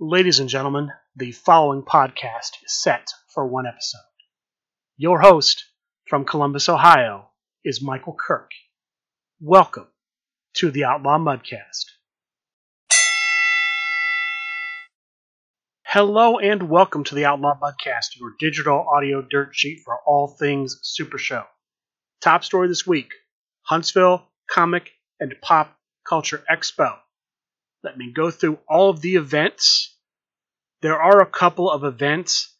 Ladies 0.00 0.38
and 0.38 0.48
gentlemen, 0.48 0.92
the 1.16 1.32
following 1.32 1.82
podcast 1.82 2.52
is 2.64 2.72
set 2.72 3.08
for 3.34 3.44
one 3.44 3.66
episode. 3.66 3.98
Your 4.96 5.18
host 5.18 5.64
from 6.06 6.24
Columbus, 6.24 6.68
Ohio 6.68 7.30
is 7.64 7.82
Michael 7.82 8.14
Kirk. 8.16 8.52
Welcome 9.40 9.88
to 10.58 10.70
the 10.70 10.84
Outlaw 10.84 11.18
Mudcast. 11.18 11.86
Hello 15.82 16.38
and 16.38 16.70
welcome 16.70 17.02
to 17.02 17.16
the 17.16 17.24
Outlaw 17.24 17.58
Mudcast, 17.60 18.20
your 18.20 18.34
digital 18.38 18.86
audio 18.88 19.20
dirt 19.20 19.48
sheet 19.52 19.80
for 19.84 19.98
all 20.06 20.28
things 20.28 20.80
Supershow. 20.96 21.44
Top 22.20 22.44
story 22.44 22.68
this 22.68 22.86
week 22.86 23.10
Huntsville 23.62 24.28
Comic 24.48 24.92
and 25.18 25.34
Pop 25.42 25.76
Culture 26.08 26.44
Expo. 26.48 26.98
Let 27.82 27.96
me 27.96 28.12
go 28.12 28.30
through 28.30 28.58
all 28.68 28.90
of 28.90 29.00
the 29.00 29.16
events. 29.16 29.96
There 30.82 31.00
are 31.00 31.20
a 31.20 31.26
couple 31.26 31.70
of 31.70 31.84
events, 31.84 32.54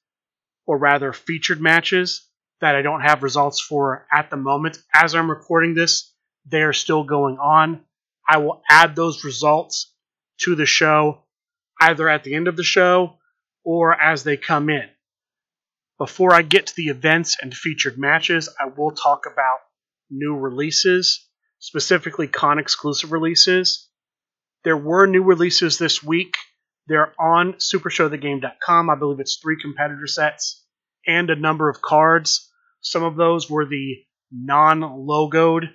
or 0.67 0.79
rather 0.79 1.13
featured 1.13 1.61
matches, 1.61 2.29
that 2.61 2.75
I 2.75 2.83
don't 2.83 3.03
have 3.03 3.23
results 3.23 3.61
for 3.61 4.07
at 4.13 4.31
the 4.31 4.37
moment. 4.37 4.79
As 4.93 5.15
I'm 5.15 5.31
recording 5.31 5.75
this, 5.75 6.13
they 6.47 6.63
are 6.63 6.73
still 6.73 7.05
going 7.05 7.39
on. 7.39 7.85
I 8.29 8.39
will 8.39 8.63
add 8.69 8.95
those 8.95 9.25
results 9.25 9.93
to 10.41 10.55
the 10.55 10.67
show 10.67 11.25
either 11.81 12.09
at 12.09 12.25
the 12.25 12.35
end 12.35 12.49
of 12.49 12.57
the 12.57 12.65
show 12.65 13.19
or 13.65 14.01
as 14.01 14.25
they 14.25 14.37
come 14.37 14.69
in. 14.69 14.89
Before 15.99 16.33
I 16.33 16.43
get 16.43 16.69
to 16.69 16.77
the 16.77 16.89
events 16.89 17.37
and 17.41 17.55
featured 17.55 17.99
matches, 17.99 18.49
I 18.59 18.67
will 18.67 18.93
talk 18.93 19.27
about 19.27 19.59
new 20.11 20.37
releases, 20.37 21.27
specifically 21.59 22.29
con 22.29 22.59
exclusive 22.59 23.13
releases. 23.13 23.88
There 24.65 24.77
were 24.77 25.07
new 25.07 25.23
releases 25.23 25.79
this 25.79 26.03
week. 26.03 26.37
They're 26.87 27.13
on 27.21 27.55
supershowthegame.com. 27.55 28.91
I 28.91 28.95
believe 28.95 29.21
it's 29.21 29.37
three 29.37 29.61
competitor 29.61 30.07
sets 30.07 30.65
and 31.07 31.31
a 31.31 31.37
number 31.37 31.69
of 31.69 31.83
cards. 31.83 32.51
Some 32.81 33.05
of 33.05 33.17
those 33.17 33.51
were 33.51 33.67
the 33.67 33.97
non 34.33 34.81
logoed 34.81 35.71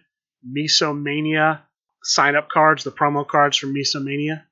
Misomania 0.45 1.61
sign 2.03 2.35
up 2.35 2.49
cards, 2.49 2.83
the 2.83 2.91
promo 2.91 3.27
cards 3.27 3.57
from 3.57 3.73
Misomania. 3.73 4.43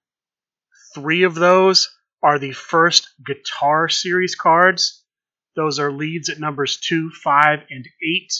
Three 0.96 1.24
of 1.24 1.36
those 1.36 1.90
are 2.24 2.40
the 2.40 2.54
first 2.54 3.10
Guitar 3.26 3.90
Series 3.90 4.36
cards. 4.36 5.04
Those 5.56 5.80
are 5.80 5.92
leads 5.92 6.30
at 6.30 6.40
numbers 6.40 6.78
2, 6.78 7.12
5, 7.12 7.60
and 7.70 7.86
8. 8.04 8.34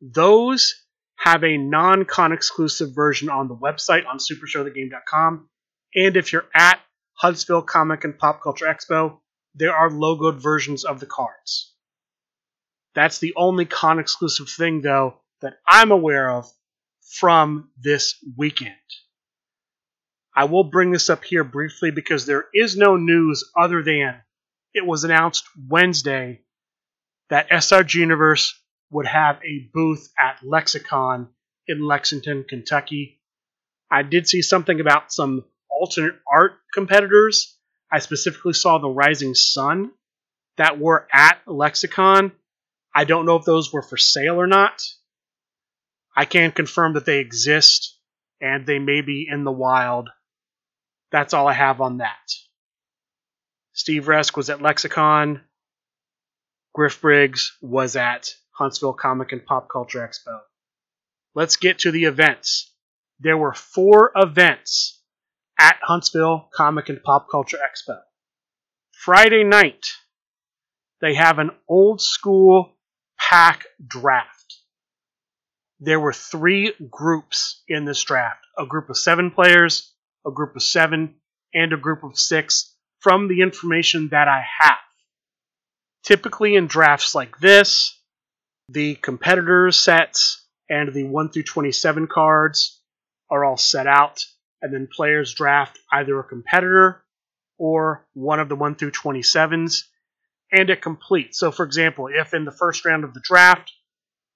Those 0.00 0.74
have 1.20 1.44
a 1.44 1.58
non 1.58 2.06
con 2.06 2.32
exclusive 2.32 2.94
version 2.94 3.28
on 3.28 3.46
the 3.46 3.54
website 3.54 4.06
on 4.06 4.18
supershowthegame.com. 4.18 5.48
And 5.94 6.16
if 6.16 6.32
you're 6.32 6.46
at 6.54 6.80
Huntsville 7.12 7.60
Comic 7.60 8.04
and 8.04 8.18
Pop 8.18 8.42
Culture 8.42 8.64
Expo, 8.64 9.18
there 9.54 9.74
are 9.74 9.90
logoed 9.90 10.40
versions 10.40 10.84
of 10.84 10.98
the 10.98 11.06
cards. 11.06 11.74
That's 12.94 13.18
the 13.18 13.34
only 13.36 13.66
con 13.66 13.98
exclusive 13.98 14.48
thing, 14.48 14.80
though, 14.80 15.16
that 15.42 15.58
I'm 15.68 15.90
aware 15.90 16.30
of 16.30 16.50
from 17.18 17.68
this 17.78 18.14
weekend. 18.38 18.74
I 20.34 20.44
will 20.44 20.64
bring 20.64 20.90
this 20.90 21.10
up 21.10 21.22
here 21.22 21.44
briefly 21.44 21.90
because 21.90 22.24
there 22.24 22.46
is 22.54 22.78
no 22.78 22.96
news 22.96 23.44
other 23.54 23.82
than 23.82 24.22
it 24.72 24.86
was 24.86 25.04
announced 25.04 25.44
Wednesday 25.68 26.40
that 27.28 27.50
SRG 27.50 27.96
Universe 27.96 28.59
would 28.90 29.06
have 29.06 29.36
a 29.44 29.70
booth 29.72 30.12
at 30.18 30.38
Lexicon 30.42 31.28
in 31.66 31.86
Lexington, 31.86 32.44
Kentucky. 32.48 33.20
I 33.90 34.02
did 34.02 34.28
see 34.28 34.42
something 34.42 34.80
about 34.80 35.12
some 35.12 35.44
alternate 35.70 36.16
art 36.30 36.52
competitors. 36.74 37.56
I 37.92 38.00
specifically 38.00 38.52
saw 38.52 38.78
the 38.78 38.88
Rising 38.88 39.34
Sun 39.34 39.90
that 40.56 40.78
were 40.78 41.06
at 41.12 41.40
Lexicon. 41.46 42.32
I 42.94 43.04
don't 43.04 43.26
know 43.26 43.36
if 43.36 43.44
those 43.44 43.72
were 43.72 43.82
for 43.82 43.96
sale 43.96 44.40
or 44.40 44.46
not. 44.46 44.82
I 46.16 46.24
can 46.24 46.52
confirm 46.52 46.94
that 46.94 47.06
they 47.06 47.18
exist 47.18 47.96
and 48.40 48.66
they 48.66 48.78
may 48.78 49.00
be 49.00 49.28
in 49.30 49.44
the 49.44 49.52
wild. 49.52 50.10
That's 51.12 51.34
all 51.34 51.46
I 51.46 51.52
have 51.52 51.80
on 51.80 51.98
that. 51.98 52.32
Steve 53.72 54.06
Resk 54.06 54.36
was 54.36 54.50
at 54.50 54.62
Lexicon. 54.62 55.40
Griff 56.74 57.00
Briggs 57.00 57.56
was 57.60 57.96
at 57.96 58.34
Huntsville 58.60 58.92
Comic 58.92 59.32
and 59.32 59.44
Pop 59.44 59.70
Culture 59.70 60.06
Expo. 60.06 60.38
Let's 61.34 61.56
get 61.56 61.78
to 61.80 61.90
the 61.90 62.04
events. 62.04 62.70
There 63.18 63.38
were 63.38 63.54
four 63.54 64.12
events 64.14 65.00
at 65.58 65.78
Huntsville 65.80 66.50
Comic 66.52 66.90
and 66.90 67.02
Pop 67.02 67.28
Culture 67.30 67.56
Expo. 67.56 68.00
Friday 68.92 69.44
night, 69.44 69.86
they 71.00 71.14
have 71.14 71.38
an 71.38 71.52
old 71.70 72.02
school 72.02 72.76
pack 73.18 73.64
draft. 73.84 74.56
There 75.78 75.98
were 75.98 76.12
three 76.12 76.74
groups 76.90 77.62
in 77.66 77.86
this 77.86 78.02
draft 78.02 78.44
a 78.58 78.66
group 78.66 78.90
of 78.90 78.98
seven 78.98 79.30
players, 79.30 79.90
a 80.26 80.30
group 80.30 80.54
of 80.54 80.62
seven, 80.62 81.14
and 81.54 81.72
a 81.72 81.78
group 81.78 82.04
of 82.04 82.18
six 82.18 82.76
from 82.98 83.26
the 83.26 83.40
information 83.40 84.10
that 84.10 84.28
I 84.28 84.44
have. 84.58 84.76
Typically, 86.04 86.56
in 86.56 86.66
drafts 86.66 87.14
like 87.14 87.38
this, 87.38 87.96
the 88.70 88.94
competitor 88.94 89.70
sets 89.72 90.46
and 90.68 90.92
the 90.92 91.04
1 91.04 91.30
through 91.30 91.42
27 91.42 92.06
cards 92.06 92.80
are 93.28 93.44
all 93.44 93.56
set 93.56 93.86
out, 93.86 94.24
and 94.62 94.72
then 94.72 94.88
players 94.90 95.34
draft 95.34 95.78
either 95.92 96.18
a 96.18 96.24
competitor 96.24 97.02
or 97.58 98.06
one 98.14 98.38
of 98.38 98.48
the 98.48 98.56
1 98.56 98.76
through 98.76 98.92
27s, 98.92 99.82
and 100.52 100.70
it 100.70 100.82
completes. 100.82 101.38
So, 101.38 101.50
for 101.50 101.64
example, 101.64 102.08
if 102.12 102.32
in 102.32 102.44
the 102.44 102.52
first 102.52 102.84
round 102.84 103.04
of 103.04 103.12
the 103.12 103.22
draft, 103.22 103.72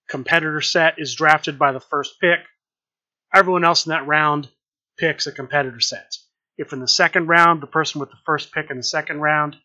competitor 0.08 0.60
set 0.60 0.94
is 0.98 1.14
drafted 1.14 1.58
by 1.58 1.72
the 1.72 1.80
first 1.80 2.20
pick, 2.20 2.40
everyone 3.32 3.64
else 3.64 3.86
in 3.86 3.90
that 3.90 4.06
round 4.06 4.48
picks 4.98 5.26
a 5.26 5.32
competitor 5.32 5.80
set. 5.80 6.16
If 6.58 6.72
in 6.72 6.80
the 6.80 6.88
second 6.88 7.28
round, 7.28 7.62
the 7.62 7.66
person 7.66 8.00
with 8.00 8.10
the 8.10 8.16
first 8.26 8.52
pick 8.52 8.70
in 8.70 8.76
the 8.76 8.82
second 8.82 9.20
round 9.20 9.56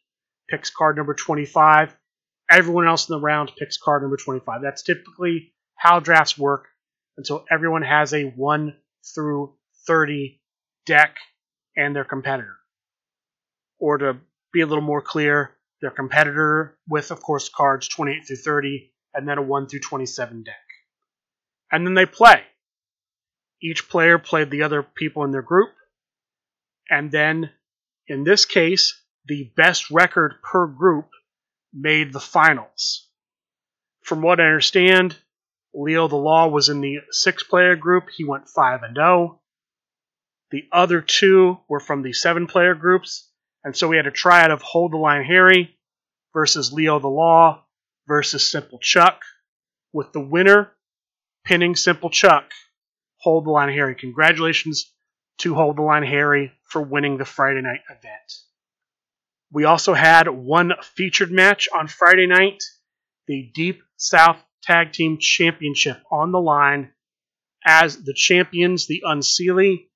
picks 0.49 0.69
card 0.69 0.97
number 0.97 1.13
25, 1.13 1.95
everyone 2.49 2.87
else 2.87 3.07
in 3.07 3.13
the 3.13 3.21
round 3.21 3.51
picks 3.57 3.77
card 3.77 4.01
number 4.01 4.17
25. 4.17 4.61
That's 4.61 4.83
typically 4.83 5.53
how 5.75 5.99
drafts 5.99 6.37
work 6.37 6.67
until 7.17 7.45
everyone 7.51 7.83
has 7.83 8.13
a 8.13 8.23
1 8.23 8.75
through 9.13 9.53
30 9.87 10.41
deck 10.85 11.15
and 11.75 11.95
their 11.95 12.03
competitor. 12.03 12.57
Or 13.77 13.97
to 13.97 14.17
be 14.51 14.61
a 14.61 14.65
little 14.65 14.83
more 14.83 15.01
clear, 15.01 15.51
their 15.81 15.91
competitor 15.91 16.77
with, 16.87 17.11
of 17.11 17.21
course, 17.21 17.49
cards 17.49 17.87
28 17.87 18.25
through 18.25 18.35
30, 18.37 18.91
and 19.13 19.27
then 19.27 19.37
a 19.37 19.41
1 19.41 19.67
through 19.67 19.79
27 19.79 20.43
deck. 20.43 20.55
And 21.71 21.85
then 21.85 21.93
they 21.93 22.05
play. 22.05 22.43
Each 23.61 23.87
player 23.89 24.17
played 24.17 24.51
the 24.51 24.63
other 24.63 24.83
people 24.83 25.23
in 25.23 25.31
their 25.31 25.41
group, 25.41 25.69
and 26.89 27.11
then, 27.11 27.51
in 28.07 28.23
this 28.23 28.45
case, 28.45 29.01
the 29.25 29.51
best 29.55 29.91
record 29.91 30.35
per 30.41 30.65
group 30.65 31.09
made 31.73 32.13
the 32.13 32.19
finals. 32.19 33.07
From 34.01 34.21
what 34.21 34.39
I 34.39 34.45
understand, 34.45 35.17
Leo 35.73 36.07
the 36.07 36.15
Law 36.15 36.47
was 36.47 36.69
in 36.69 36.81
the 36.81 36.99
six 37.11 37.43
player 37.43 37.75
group. 37.75 38.09
He 38.09 38.23
went 38.23 38.49
5 38.49 38.83
and 38.83 38.95
0. 38.95 39.39
The 40.51 40.67
other 40.71 41.01
two 41.01 41.59
were 41.67 41.79
from 41.79 42.01
the 42.01 42.13
seven 42.13 42.47
player 42.47 42.73
groups. 42.73 43.29
And 43.63 43.75
so 43.75 43.87
we 43.87 43.97
had 43.97 44.07
a 44.07 44.11
tryout 44.11 44.51
of 44.51 44.61
Hold 44.61 44.93
the 44.93 44.97
Line 44.97 45.23
Harry 45.23 45.77
versus 46.33 46.73
Leo 46.73 46.99
the 46.99 47.07
Law 47.07 47.63
versus 48.07 48.49
Simple 48.49 48.79
Chuck, 48.79 49.21
with 49.93 50.11
the 50.13 50.19
winner 50.19 50.71
pinning 51.43 51.75
Simple 51.75 52.09
Chuck, 52.09 52.51
Hold 53.17 53.45
the 53.45 53.51
Line 53.51 53.73
Harry. 53.73 53.95
Congratulations 53.95 54.91
to 55.39 55.53
Hold 55.55 55.77
the 55.77 55.81
Line 55.81 56.03
Harry 56.03 56.51
for 56.63 56.81
winning 56.81 57.17
the 57.17 57.25
Friday 57.25 57.61
night 57.61 57.81
event. 57.89 58.48
We 59.51 59.65
also 59.65 59.93
had 59.93 60.27
one 60.27 60.73
featured 60.81 61.31
match 61.31 61.67
on 61.73 61.87
Friday 61.87 62.27
night, 62.27 62.63
the 63.27 63.51
Deep 63.53 63.81
South 63.97 64.37
Tag 64.61 64.91
Team 64.91 65.17
Championship 65.19 66.01
on 66.11 66.31
the 66.31 66.39
line 66.41 66.91
as 67.65 68.03
the 68.03 68.13
champions, 68.13 68.87
the 68.87 69.03
Unseelie, 69.05 69.87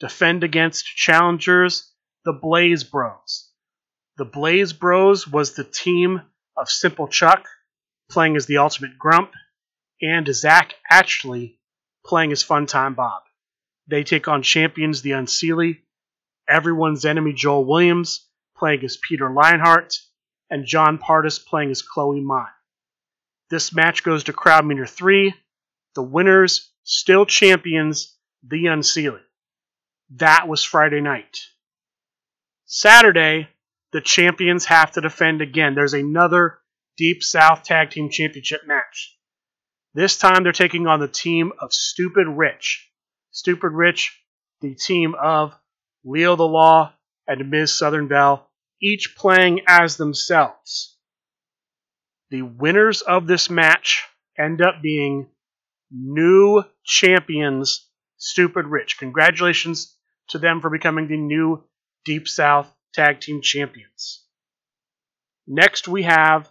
defend 0.00 0.44
against 0.44 0.84
challengers, 0.84 1.92
the 2.24 2.32
Blaze 2.32 2.84
Bros. 2.84 3.50
The 4.18 4.24
Blaze 4.24 4.72
Bros 4.72 5.26
was 5.26 5.54
the 5.54 5.64
team 5.64 6.22
of 6.56 6.68
Simple 6.68 7.08
Chuck 7.08 7.46
playing 8.10 8.36
as 8.36 8.46
the 8.46 8.58
Ultimate 8.58 8.98
Grump 8.98 9.32
and 10.00 10.26
Zach 10.34 10.74
Ashley 10.88 11.58
playing 12.04 12.32
as 12.32 12.44
Funtime 12.44 12.94
Bob. 12.94 13.22
They 13.88 14.04
take 14.04 14.28
on 14.28 14.42
champions, 14.42 15.02
the 15.02 15.10
Unseelie, 15.10 15.78
everyone's 16.48 17.04
enemy 17.04 17.32
Joel 17.32 17.64
Williams, 17.64 18.28
playing 18.62 18.84
as 18.84 18.96
Peter 18.96 19.28
Lionheart, 19.28 19.92
and 20.48 20.64
John 20.64 20.98
Partis 20.98 21.40
playing 21.40 21.72
as 21.72 21.82
Chloe 21.82 22.20
Mai. 22.20 22.46
This 23.50 23.74
match 23.74 24.04
goes 24.04 24.22
to 24.24 24.32
crowd 24.32 24.64
meter 24.64 24.86
3. 24.86 25.34
The 25.96 26.02
winners, 26.02 26.70
still 26.84 27.26
champions, 27.26 28.16
the 28.46 28.66
Unseelie. 28.66 29.18
That 30.14 30.46
was 30.46 30.62
Friday 30.62 31.00
night. 31.00 31.40
Saturday, 32.66 33.48
the 33.90 34.00
champions 34.00 34.66
have 34.66 34.92
to 34.92 35.00
defend 35.00 35.42
again. 35.42 35.74
There's 35.74 35.94
another 35.94 36.60
Deep 36.96 37.24
South 37.24 37.64
Tag 37.64 37.90
Team 37.90 38.10
Championship 38.10 38.60
match. 38.64 39.18
This 39.92 40.16
time 40.16 40.44
they're 40.44 40.52
taking 40.52 40.86
on 40.86 41.00
the 41.00 41.08
team 41.08 41.50
of 41.58 41.72
Stupid 41.72 42.28
Rich. 42.28 42.88
Stupid 43.32 43.72
Rich, 43.72 44.22
the 44.60 44.76
team 44.76 45.16
of 45.20 45.52
Leo 46.04 46.36
the 46.36 46.44
Law 46.44 46.92
and 47.26 47.50
Ms. 47.50 47.76
Southern 47.76 48.06
Belle, 48.06 48.48
each 48.82 49.14
playing 49.16 49.60
as 49.66 49.96
themselves. 49.96 50.96
The 52.30 52.42
winners 52.42 53.02
of 53.02 53.26
this 53.26 53.48
match 53.50 54.04
end 54.38 54.62
up 54.62 54.82
being 54.82 55.28
new 55.90 56.64
champions, 56.84 57.88
Stupid 58.16 58.66
Rich. 58.66 58.98
Congratulations 58.98 59.96
to 60.28 60.38
them 60.38 60.60
for 60.60 60.70
becoming 60.70 61.08
the 61.08 61.16
new 61.16 61.62
Deep 62.04 62.26
South 62.26 62.72
Tag 62.94 63.20
Team 63.20 63.42
Champions. 63.42 64.24
Next, 65.46 65.88
we 65.88 66.04
have 66.04 66.50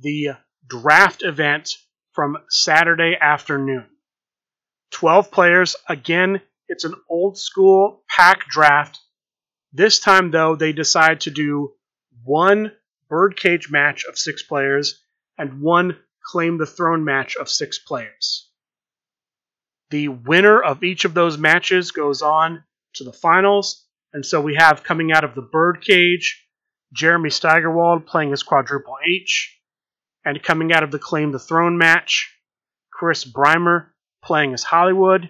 the 0.00 0.30
draft 0.66 1.22
event 1.22 1.70
from 2.12 2.36
Saturday 2.48 3.16
afternoon. 3.20 3.86
12 4.92 5.30
players. 5.30 5.76
Again, 5.88 6.40
it's 6.68 6.84
an 6.84 6.94
old 7.08 7.38
school 7.38 8.02
pack 8.08 8.46
draft. 8.48 8.98
This 9.72 9.98
time, 9.98 10.30
though, 10.30 10.56
they 10.56 10.72
decide 10.72 11.22
to 11.22 11.30
do 11.30 11.74
one 12.24 12.72
birdcage 13.08 13.70
match 13.70 14.04
of 14.04 14.18
six 14.18 14.42
players 14.42 15.02
and 15.38 15.60
one 15.60 15.98
claim 16.24 16.58
the 16.58 16.66
throne 16.66 17.04
match 17.04 17.36
of 17.36 17.48
six 17.48 17.78
players. 17.78 18.50
The 19.90 20.08
winner 20.08 20.60
of 20.60 20.82
each 20.82 21.04
of 21.04 21.14
those 21.14 21.38
matches 21.38 21.92
goes 21.92 22.22
on 22.22 22.64
to 22.94 23.04
the 23.04 23.12
finals, 23.12 23.86
and 24.12 24.26
so 24.26 24.40
we 24.40 24.56
have 24.56 24.82
coming 24.82 25.12
out 25.12 25.24
of 25.24 25.34
the 25.34 25.42
birdcage 25.42 26.46
Jeremy 26.92 27.30
Steigerwald 27.30 28.06
playing 28.06 28.32
as 28.32 28.42
Quadruple 28.42 28.96
H, 29.06 29.60
and 30.24 30.42
coming 30.42 30.72
out 30.72 30.82
of 30.82 30.90
the 30.90 30.98
Claim 30.98 31.30
the 31.30 31.38
Throne 31.38 31.78
match, 31.78 32.34
Chris 32.90 33.24
Brymer 33.24 33.88
playing 34.24 34.54
as 34.54 34.64
Hollywood, 34.64 35.28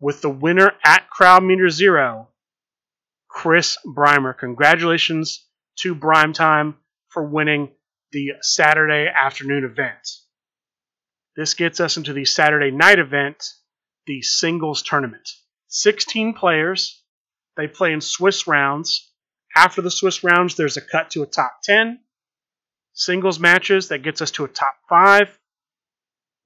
with 0.00 0.20
the 0.20 0.30
winner 0.30 0.72
at 0.84 1.08
Crowd 1.08 1.44
Meter 1.44 1.70
Zero, 1.70 2.28
Chris 3.34 3.76
Brymer. 3.84 4.32
Congratulations 4.38 5.44
to 5.80 5.94
Brime 5.94 6.32
Time 6.32 6.76
for 7.08 7.26
winning 7.26 7.72
the 8.12 8.30
Saturday 8.40 9.08
afternoon 9.08 9.64
event. 9.64 10.08
This 11.36 11.54
gets 11.54 11.80
us 11.80 11.96
into 11.96 12.12
the 12.12 12.26
Saturday 12.26 12.70
night 12.70 13.00
event, 13.00 13.44
the 14.06 14.22
singles 14.22 14.82
tournament. 14.82 15.28
16 15.66 16.34
players. 16.34 17.02
They 17.56 17.66
play 17.66 17.92
in 17.92 18.00
Swiss 18.00 18.46
rounds. 18.46 19.12
After 19.56 19.82
the 19.82 19.90
Swiss 19.90 20.22
rounds, 20.22 20.54
there's 20.54 20.76
a 20.76 20.80
cut 20.80 21.10
to 21.10 21.24
a 21.24 21.26
top 21.26 21.58
10. 21.64 21.98
Singles 22.92 23.40
matches, 23.40 23.88
that 23.88 24.04
gets 24.04 24.22
us 24.22 24.30
to 24.32 24.44
a 24.44 24.48
top 24.48 24.76
5. 24.88 25.36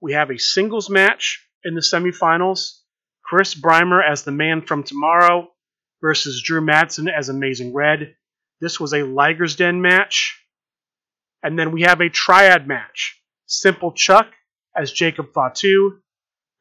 We 0.01 0.15
have 0.15 0.31
a 0.31 0.39
singles 0.39 0.89
match 0.89 1.47
in 1.65 1.75
the 1.75 1.83
semifinals. 1.83 2.81
Chris 3.23 3.55
Brymer 3.55 4.03
as 4.03 4.23
the 4.23 4.33
man 4.33 4.63
from 4.63 4.83
tomorrow 4.85 5.51
versus 6.01 6.43
Drew 6.43 6.61
Madsen 6.61 7.09
as 7.13 7.29
Amazing 7.29 7.75
Red. 7.75 8.15
This 8.61 8.79
was 8.81 8.93
a 8.93 9.05
Liger's 9.05 9.57
Den 9.57 9.81
match. 9.81 10.41
And 11.43 11.59
then 11.59 11.73
we 11.73 11.83
have 11.83 12.01
a 12.01 12.09
triad 12.09 12.67
match. 12.67 13.21
Simple 13.47 13.93
Chuck 13.93 14.33
as 14.77 14.93
Jacob 14.93 15.33
Fatu 15.33 16.01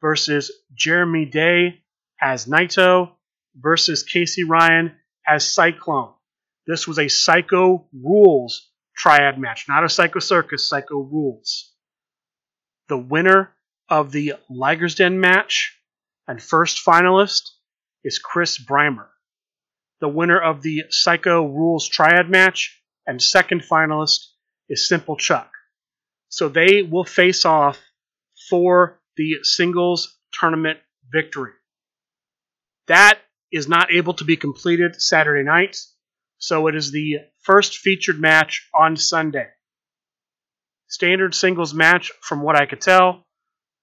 versus 0.00 0.50
Jeremy 0.74 1.24
Day 1.24 1.82
as 2.20 2.46
Naito 2.46 3.12
versus 3.56 4.02
Casey 4.02 4.44
Ryan 4.44 4.94
as 5.26 5.52
Cyclone. 5.52 6.14
This 6.66 6.86
was 6.86 6.98
a 6.98 7.08
Psycho 7.08 7.88
Rules 7.92 8.70
triad 8.96 9.38
match, 9.38 9.66
not 9.68 9.84
a 9.84 9.88
Psycho 9.88 10.18
Circus, 10.18 10.68
Psycho 10.68 10.98
Rules. 10.98 11.72
The 12.88 12.98
winner 12.98 13.54
of 13.88 14.12
the 14.12 14.34
Liger's 14.50 14.94
Den 14.94 15.20
match 15.20 15.76
and 16.26 16.42
first 16.42 16.84
finalist 16.84 17.50
is 18.04 18.18
Chris 18.18 18.58
Brymer. 18.58 19.08
The 20.00 20.08
winner 20.08 20.40
of 20.40 20.62
the 20.62 20.84
Psycho 20.90 21.46
Rules 21.46 21.88
triad 21.88 22.30
match 22.30 22.80
and 23.06 23.20
second 23.20 23.62
finalist 23.62 24.26
is 24.68 24.88
Simple 24.88 25.16
Chuck. 25.16 25.50
So 26.28 26.48
they 26.48 26.82
will 26.82 27.04
face 27.04 27.44
off 27.44 27.78
for 28.48 29.00
the 29.16 29.38
singles 29.42 30.18
tournament 30.32 30.78
victory. 31.10 31.52
That 32.86 33.18
is 33.50 33.68
not 33.68 33.92
able 33.92 34.14
to 34.14 34.24
be 34.24 34.36
completed 34.36 35.00
Saturday 35.00 35.42
night, 35.42 35.76
so 36.38 36.68
it 36.68 36.76
is 36.76 36.92
the 36.92 37.16
first 37.40 37.78
featured 37.78 38.20
match 38.20 38.68
on 38.74 38.96
Sunday. 38.96 39.48
Standard 40.86 41.34
singles 41.34 41.74
match, 41.74 42.12
from 42.22 42.42
what 42.42 42.56
I 42.56 42.66
could 42.66 42.80
tell, 42.80 43.26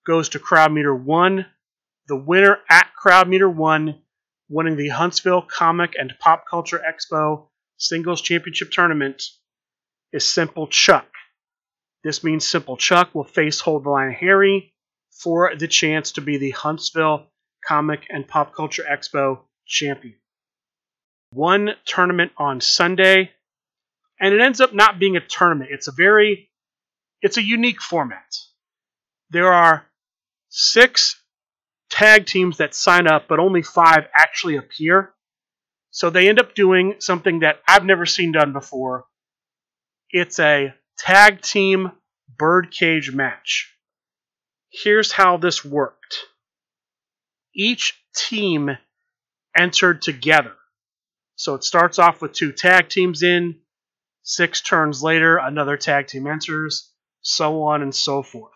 goes 0.06 0.30
to 0.30 0.40
Crowd 0.40 0.72
Meter 0.72 0.96
1. 0.96 1.46
The 2.08 2.16
winner 2.16 2.60
at 2.70 2.94
Crowd 2.96 3.28
Meter 3.28 3.50
1, 3.50 4.02
winning 4.50 4.76
the 4.76 4.90
Huntsville 4.90 5.42
Comic 5.42 5.94
and 5.98 6.14
Pop 6.20 6.46
Culture 6.50 6.80
Expo 6.80 7.48
Singles 7.78 8.22
Championship 8.22 8.72
Tournament, 8.72 9.22
is 10.14 10.28
Simple 10.28 10.68
Chuck. 10.68 11.08
This 12.04 12.24
means 12.24 12.48
Simple 12.48 12.78
Chuck 12.78 13.14
will 13.14 13.24
face 13.24 13.60
Hold 13.60 13.84
the 13.84 13.90
Line 13.90 14.12
Harry 14.12 14.74
for 15.12 15.52
the 15.56 15.68
chance 15.68 16.14
to 16.14 16.22
be 16.22 16.38
the 16.38 16.52
Huntsville 16.52 17.28
Comic 17.68 18.06
and 18.10 18.28
Pop 18.28 18.56
Culture 18.56 18.84
Expo 18.90 19.40
champion. 19.66 20.16
One 21.32 21.72
tournament 21.86 22.32
on 22.38 22.62
Sunday, 22.62 23.32
and 24.20 24.34
it 24.34 24.42
ends 24.42 24.62
up 24.62 24.74
not 24.74 25.00
being 25.00 25.18
a 25.18 25.26
tournament. 25.26 25.72
It's 25.74 25.88
a 25.88 25.92
very 25.92 26.50
it's 27.22 27.38
a 27.38 27.44
unique 27.44 27.82
format. 27.82 28.36
There 29.32 29.52
are 29.52 29.86
six 30.50 31.22
tag 31.90 32.26
teams 32.26 32.58
that 32.58 32.76
sign 32.76 33.08
up, 33.08 33.28
but 33.28 33.40
only 33.40 33.62
five 33.62 34.08
actually 34.14 34.58
appear. 34.58 35.14
So 35.92 36.10
they 36.10 36.28
end 36.28 36.40
up 36.40 36.56
doing 36.56 36.96
something 37.00 37.40
that 37.40 37.62
I've 37.68 37.86
never 37.86 38.06
seen 38.06 38.32
done 38.32 38.54
before. 38.54 39.06
It's 40.10 40.40
a 40.40 40.74
tag 40.98 41.42
team 41.42 41.92
birdcage 42.38 43.14
match. 43.14 43.74
Here's 44.70 45.12
how 45.12 45.38
this 45.38 45.64
worked 45.64 46.18
each 47.56 47.98
team 48.14 48.78
entered 49.58 50.02
together. 50.02 50.56
So 51.38 51.56
it 51.56 51.64
starts 51.64 52.00
off 52.00 52.22
with 52.22 52.34
two 52.34 52.52
tag 52.52 52.90
teams 52.90 53.24
in, 53.24 53.56
six 54.24 54.62
turns 54.62 55.02
later, 55.02 55.38
another 55.38 55.78
tag 55.78 56.08
team 56.08 56.28
enters, 56.28 56.92
so 57.22 57.64
on 57.64 57.82
and 57.82 57.96
so 57.96 58.22
forth. 58.24 58.52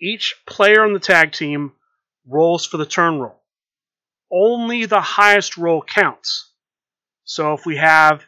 Each 0.00 0.34
player 0.46 0.84
on 0.84 0.92
the 0.92 0.98
tag 0.98 1.32
team 1.32 1.72
rolls 2.26 2.66
for 2.66 2.76
the 2.76 2.86
turn 2.86 3.18
roll. 3.18 3.40
Only 4.32 4.86
the 4.86 5.00
highest 5.00 5.56
roll 5.56 5.82
counts. 5.82 6.52
So 7.24 7.54
if 7.54 7.64
we 7.66 7.76
have, 7.76 8.24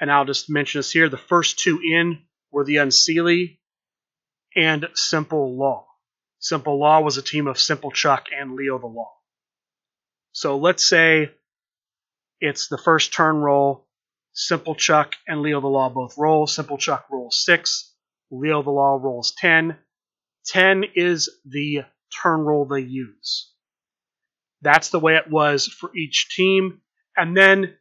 and 0.00 0.10
I'll 0.10 0.24
just 0.24 0.50
mention 0.50 0.78
this 0.78 0.90
here, 0.90 1.08
the 1.08 1.16
first 1.16 1.58
two 1.58 1.80
in 1.80 2.22
were 2.50 2.64
the 2.64 2.76
Unseelie 2.76 3.58
and 4.54 4.88
Simple 4.94 5.56
Law. 5.56 5.86
Simple 6.38 6.78
Law 6.78 7.00
was 7.00 7.16
a 7.16 7.22
team 7.22 7.46
of 7.46 7.58
Simple 7.58 7.90
Chuck 7.90 8.26
and 8.36 8.54
Leo 8.54 8.78
the 8.78 8.86
Law. 8.86 9.12
So 10.32 10.58
let's 10.58 10.88
say 10.88 11.32
it's 12.40 12.68
the 12.68 12.78
first 12.78 13.12
turn 13.12 13.36
roll. 13.36 13.86
Simple 14.32 14.76
Chuck 14.76 15.14
and 15.26 15.42
Leo 15.42 15.60
the 15.60 15.66
Law 15.66 15.88
both 15.88 16.14
roll. 16.16 16.46
Simple 16.46 16.78
Chuck 16.78 17.06
rolls 17.10 17.42
six. 17.44 17.92
Leo 18.30 18.62
the 18.62 18.70
Law 18.70 18.98
rolls 19.02 19.34
10. 19.38 19.76
10 20.46 20.84
is 20.94 21.28
the 21.44 21.82
turn 22.22 22.40
roll 22.40 22.64
they 22.64 22.80
use. 22.80 23.52
That's 24.62 24.90
the 24.90 25.00
way 25.00 25.16
it 25.16 25.30
was 25.30 25.66
for 25.66 25.94
each 25.96 26.28
team. 26.34 26.80
And 27.16 27.36
then 27.36 27.74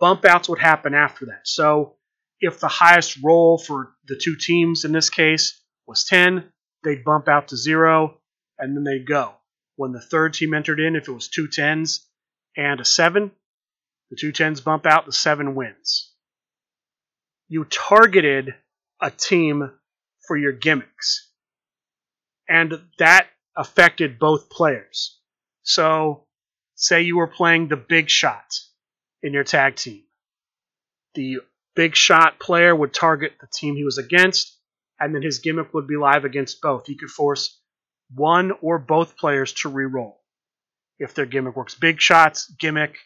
bump 0.00 0.24
outs 0.24 0.48
would 0.48 0.58
happen 0.58 0.94
after 0.94 1.26
that. 1.26 1.42
So 1.44 1.96
if 2.40 2.60
the 2.60 2.68
highest 2.68 3.18
roll 3.22 3.58
for 3.58 3.94
the 4.06 4.20
two 4.20 4.36
teams 4.36 4.84
in 4.84 4.92
this 4.92 5.10
case 5.10 5.60
was 5.86 6.04
10, 6.04 6.44
they'd 6.82 7.04
bump 7.04 7.28
out 7.28 7.48
to 7.48 7.56
zero, 7.56 8.20
and 8.58 8.76
then 8.76 8.84
they'd 8.84 9.06
go. 9.06 9.34
When 9.76 9.92
the 9.92 10.00
third 10.00 10.34
team 10.34 10.54
entered 10.54 10.80
in, 10.80 10.96
if 10.96 11.08
it 11.08 11.12
was 11.12 11.28
two 11.28 11.48
tens 11.48 12.06
and 12.56 12.80
a 12.80 12.84
seven, 12.84 13.32
the 14.10 14.16
two 14.16 14.32
tens 14.32 14.60
bump 14.60 14.86
out, 14.86 15.06
the 15.06 15.12
seven 15.12 15.54
wins. 15.54 16.12
You 17.48 17.64
targeted 17.64 18.54
a 19.00 19.10
team 19.10 19.70
for 20.26 20.36
your 20.36 20.52
gimmicks. 20.52 21.30
And 22.48 22.74
that 22.98 23.26
affected 23.56 24.18
both 24.18 24.50
players. 24.50 25.18
So, 25.62 26.26
say 26.74 27.02
you 27.02 27.16
were 27.16 27.26
playing 27.26 27.68
the 27.68 27.76
big 27.76 28.10
shot 28.10 28.58
in 29.22 29.32
your 29.32 29.44
tag 29.44 29.76
team. 29.76 30.02
The 31.14 31.38
big 31.74 31.96
shot 31.96 32.38
player 32.38 32.74
would 32.74 32.92
target 32.92 33.32
the 33.40 33.46
team 33.46 33.76
he 33.76 33.84
was 33.84 33.98
against, 33.98 34.58
and 34.98 35.14
then 35.14 35.22
his 35.22 35.38
gimmick 35.38 35.72
would 35.74 35.86
be 35.86 35.96
live 35.96 36.24
against 36.24 36.60
both. 36.60 36.86
He 36.86 36.96
could 36.96 37.10
force 37.10 37.60
one 38.14 38.52
or 38.60 38.78
both 38.78 39.16
players 39.16 39.52
to 39.54 39.68
re-roll. 39.68 40.20
If 40.98 41.14
their 41.14 41.26
gimmick 41.26 41.56
works 41.56 41.74
big 41.74 42.00
shots, 42.00 42.48
gimmick, 42.58 42.96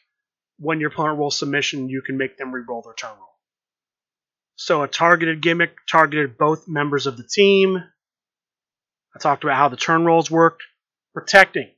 when 0.58 0.80
your 0.80 0.90
opponent 0.90 1.18
rolls 1.18 1.38
submission, 1.38 1.88
you 1.88 2.02
can 2.02 2.16
make 2.18 2.36
them 2.36 2.52
re-roll 2.52 2.82
their 2.82 2.94
turn 2.94 3.16
roll. 3.16 3.28
So 4.56 4.82
a 4.82 4.88
targeted 4.88 5.40
gimmick 5.40 5.76
targeted 5.88 6.36
both 6.36 6.68
members 6.68 7.06
of 7.06 7.16
the 7.16 7.22
team. 7.22 7.82
I 9.18 9.20
talked 9.20 9.42
about 9.42 9.56
how 9.56 9.68
the 9.68 9.76
turn 9.76 10.04
rolls 10.04 10.30
worked. 10.30 10.62
Protecting. 11.12 11.70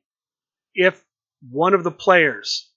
If 0.75 1.03
one 1.49 1.73
of 1.73 1.85
the 1.85 1.91
players 1.91 2.69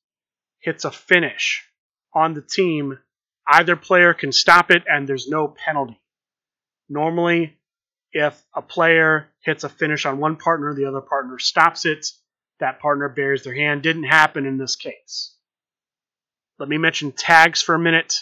hits 0.59 0.85
a 0.85 0.91
finish 0.91 1.65
on 2.13 2.33
the 2.33 2.41
team, 2.41 2.97
either 3.45 3.75
player 3.75 4.13
can 4.13 4.31
stop 4.31 4.71
it 4.71 4.83
and 4.87 5.05
there's 5.05 5.27
no 5.27 5.49
penalty. 5.49 5.99
Normally, 6.87 7.57
if 8.13 8.41
a 8.55 8.61
player 8.61 9.27
hits 9.41 9.65
a 9.65 9.69
finish 9.69 10.05
on 10.05 10.19
one 10.19 10.37
partner, 10.37 10.73
the 10.73 10.85
other 10.85 11.01
partner 11.01 11.39
stops 11.39 11.85
it, 11.85 12.07
that 12.61 12.79
partner 12.79 13.09
bears 13.09 13.43
their 13.43 13.55
hand. 13.55 13.81
Didn't 13.81 14.03
happen 14.03 14.45
in 14.45 14.57
this 14.57 14.77
case. 14.77 15.35
Let 16.57 16.69
me 16.69 16.77
mention 16.77 17.11
tags 17.11 17.61
for 17.61 17.75
a 17.75 17.79
minute. 17.79 18.13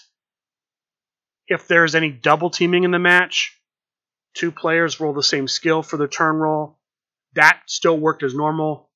If 1.48 1.68
there's 1.68 1.94
any 1.94 2.10
double 2.10 2.50
teaming 2.50 2.84
in 2.84 2.90
the 2.92 2.98
match, 2.98 3.61
two 4.34 4.52
players 4.52 5.00
roll 5.00 5.14
the 5.14 5.24
same 5.24 5.48
skill 5.48 5.84
for 5.84 5.98
the 5.98 6.08
turn 6.08 6.36
roll. 6.36 6.80
That 7.34 7.62
still 7.68 7.98
worked 7.98 8.24
as 8.24 8.34
normal. 8.34 8.90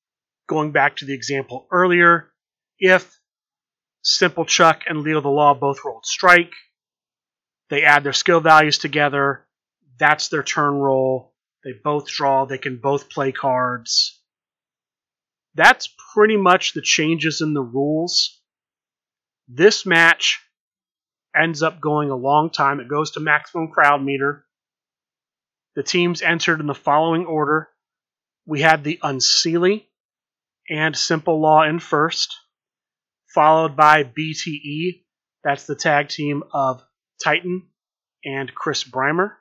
Going 0.48 0.72
back 0.72 0.96
to 0.96 1.04
the 1.04 1.14
example 1.14 1.66
earlier, 1.72 2.30
if 2.78 3.18
Simple 4.02 4.44
Chuck 4.44 4.82
and 4.88 5.00
Leo 5.00 5.20
the 5.20 5.28
Law 5.28 5.54
both 5.54 5.80
rolled 5.84 6.06
strike, 6.06 6.52
they 7.68 7.82
add 7.82 8.04
their 8.04 8.12
skill 8.12 8.40
values 8.40 8.78
together. 8.78 9.46
That's 9.98 10.28
their 10.28 10.44
turn 10.44 10.74
roll. 10.74 11.34
They 11.64 11.72
both 11.72 12.06
draw. 12.06 12.44
They 12.44 12.58
can 12.58 12.78
both 12.78 13.10
play 13.10 13.32
cards. 13.32 14.20
That's 15.56 15.88
pretty 16.14 16.36
much 16.36 16.74
the 16.74 16.82
changes 16.82 17.40
in 17.40 17.54
the 17.54 17.62
rules. 17.62 18.40
This 19.48 19.84
match 19.84 20.40
ends 21.34 21.62
up 21.62 21.80
going 21.80 22.10
a 22.10 22.16
long 22.16 22.50
time. 22.50 22.78
It 22.78 22.88
goes 22.88 23.12
to 23.12 23.20
maximum 23.20 23.72
crowd 23.72 24.02
meter. 24.02 24.45
The 25.76 25.82
teams 25.82 26.22
entered 26.22 26.60
in 26.60 26.66
the 26.66 26.74
following 26.74 27.26
order. 27.26 27.68
We 28.46 28.60
had 28.60 28.82
the 28.82 28.98
Unseelie 29.02 29.86
and 30.68 30.96
Simple 30.96 31.40
Law 31.40 31.62
in 31.62 31.78
first, 31.78 32.36
followed 33.32 33.76
by 33.76 34.02
BTE. 34.02 35.04
That's 35.44 35.66
the 35.66 35.76
tag 35.76 36.08
team 36.08 36.42
of 36.52 36.82
Titan 37.22 37.68
and 38.24 38.52
Chris 38.52 38.82
Brymer. 38.82 39.32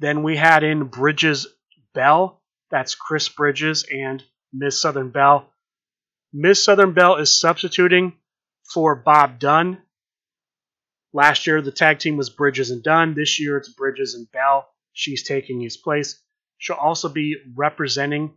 Then 0.00 0.22
we 0.22 0.36
had 0.36 0.64
in 0.64 0.84
Bridges 0.84 1.46
Bell. 1.94 2.42
That's 2.70 2.94
Chris 2.94 3.28
Bridges 3.30 3.86
and 3.90 4.22
Miss 4.52 4.80
Southern 4.80 5.10
Belle. 5.10 5.50
Miss 6.32 6.62
Southern 6.62 6.92
Belle 6.92 7.16
is 7.16 7.40
substituting 7.40 8.12
for 8.74 8.94
Bob 8.94 9.38
Dunn 9.38 9.80
Last 11.12 11.46
year, 11.46 11.62
the 11.62 11.72
tag 11.72 11.98
team 11.98 12.16
was 12.16 12.28
Bridges 12.28 12.70
and 12.70 12.82
Dunn. 12.82 13.14
This 13.14 13.40
year, 13.40 13.56
it's 13.56 13.68
Bridges 13.68 14.14
and 14.14 14.30
Bell. 14.30 14.68
She's 14.98 15.22
taking 15.22 15.60
his 15.60 15.76
place. 15.76 16.20
She'll 16.56 16.74
also 16.74 17.08
be 17.08 17.36
representing 17.54 18.34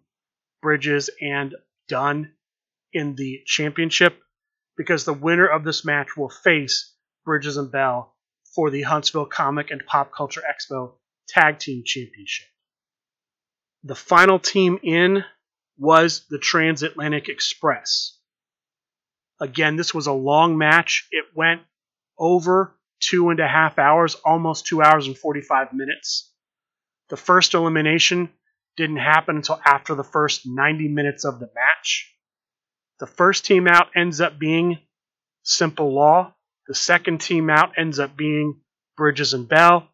Bridges 0.61 1.09
and 1.19 1.55
Dunn 1.87 2.33
in 2.93 3.15
the 3.15 3.41
championship 3.47 4.21
because 4.77 5.03
the 5.03 5.11
winner 5.11 5.47
of 5.47 5.63
this 5.63 5.83
match 5.83 6.15
will 6.15 6.29
face 6.29 6.93
Bridges 7.25 7.57
and 7.57 7.71
Bell 7.71 8.15
for 8.53 8.69
the 8.69 8.83
Huntsville 8.83 9.25
Comic 9.25 9.71
and 9.71 9.83
Pop 9.87 10.11
Culture 10.13 10.43
Expo 10.47 10.91
Tag 11.27 11.57
Team 11.57 11.81
Championship. 11.83 12.47
The 13.83 13.95
final 13.95 14.37
team 14.37 14.77
in 14.83 15.25
was 15.79 16.27
the 16.29 16.37
Transatlantic 16.37 17.27
Express. 17.27 18.19
Again, 19.39 19.77
this 19.77 19.95
was 19.95 20.05
a 20.05 20.13
long 20.13 20.59
match. 20.59 21.07
It 21.09 21.25
went 21.33 21.61
over 22.19 22.77
two 22.99 23.29
and 23.29 23.39
a 23.39 23.47
half 23.47 23.79
hours, 23.79 24.13
almost 24.13 24.67
two 24.67 24.83
hours 24.83 25.07
and 25.07 25.17
45 25.17 25.73
minutes. 25.73 26.30
The 27.11 27.17
first 27.17 27.53
elimination 27.53 28.29
didn't 28.77 28.95
happen 28.95 29.35
until 29.35 29.59
after 29.65 29.95
the 29.95 30.03
first 30.03 30.43
90 30.45 30.87
minutes 30.87 31.25
of 31.25 31.41
the 31.41 31.49
match. 31.53 32.09
The 33.01 33.05
first 33.05 33.43
team 33.43 33.67
out 33.67 33.89
ends 33.97 34.21
up 34.21 34.39
being 34.39 34.79
Simple 35.43 35.93
Law. 35.93 36.33
The 36.67 36.73
second 36.73 37.19
team 37.19 37.49
out 37.49 37.73
ends 37.77 37.99
up 37.99 38.15
being 38.15 38.61
Bridges 38.95 39.33
and 39.33 39.45
Bell. 39.45 39.89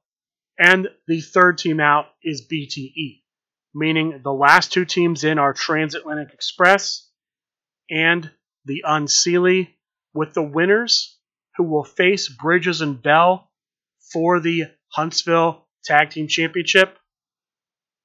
And 0.60 0.90
the 1.08 1.22
third 1.22 1.58
team 1.58 1.80
out 1.80 2.06
is 2.22 2.48
BTE, 2.48 3.24
meaning 3.74 4.22
the 4.24 4.32
last 4.32 4.72
two 4.72 4.86
teams 4.86 5.24
in 5.24 5.40
are 5.40 5.54
Transatlantic 5.54 6.36
Express 6.36 7.10
and 7.90 8.30
the 8.66 8.84
Unseelie, 8.88 9.70
with 10.14 10.36
the 10.36 10.44
winners 10.44 11.18
who 11.56 11.64
will 11.64 11.84
face 11.84 12.30
Bridges 12.30 12.82
and 12.82 13.02
Bell 13.02 13.50
for 14.12 14.40
the 14.40 14.66
Huntsville 14.90 15.66
Tag 15.84 16.12
Team 16.12 16.28
Championship. 16.28 16.96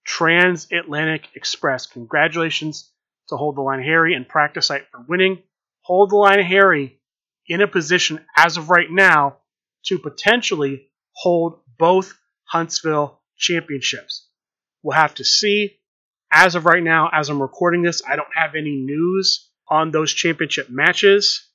Transatlantic 0.04 1.28
Express. 1.34 1.86
Congratulations 1.86 2.90
to 3.28 3.36
Hold 3.36 3.56
the 3.56 3.62
Line 3.62 3.82
Harry 3.82 4.14
and 4.14 4.28
Practice 4.28 4.66
Site 4.66 4.86
for 4.90 5.04
winning. 5.08 5.42
Hold 5.82 6.10
the 6.10 6.16
Line 6.16 6.42
Harry 6.42 7.00
in 7.46 7.60
a 7.60 7.68
position 7.68 8.24
as 8.36 8.56
of 8.56 8.70
right 8.70 8.90
now 8.90 9.38
to 9.86 9.98
potentially 9.98 10.88
hold 11.12 11.60
both 11.78 12.16
Huntsville 12.44 13.20
championships. 13.36 14.28
We'll 14.82 14.96
have 14.96 15.14
to 15.16 15.24
see. 15.24 15.78
As 16.30 16.54
of 16.54 16.64
right 16.64 16.82
now, 16.82 17.10
as 17.12 17.28
I'm 17.28 17.42
recording 17.42 17.82
this, 17.82 18.02
I 18.08 18.16
don't 18.16 18.34
have 18.34 18.54
any 18.54 18.76
news 18.76 19.50
on 19.68 19.90
those 19.90 20.12
championship 20.12 20.70
matches. 20.70 21.48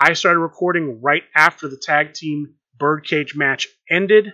I 0.00 0.12
started 0.12 0.38
recording 0.40 1.00
right 1.02 1.24
after 1.34 1.68
the 1.68 1.76
tag 1.76 2.14
team 2.14 2.54
birdcage 2.78 3.34
match 3.34 3.66
ended. 3.90 4.32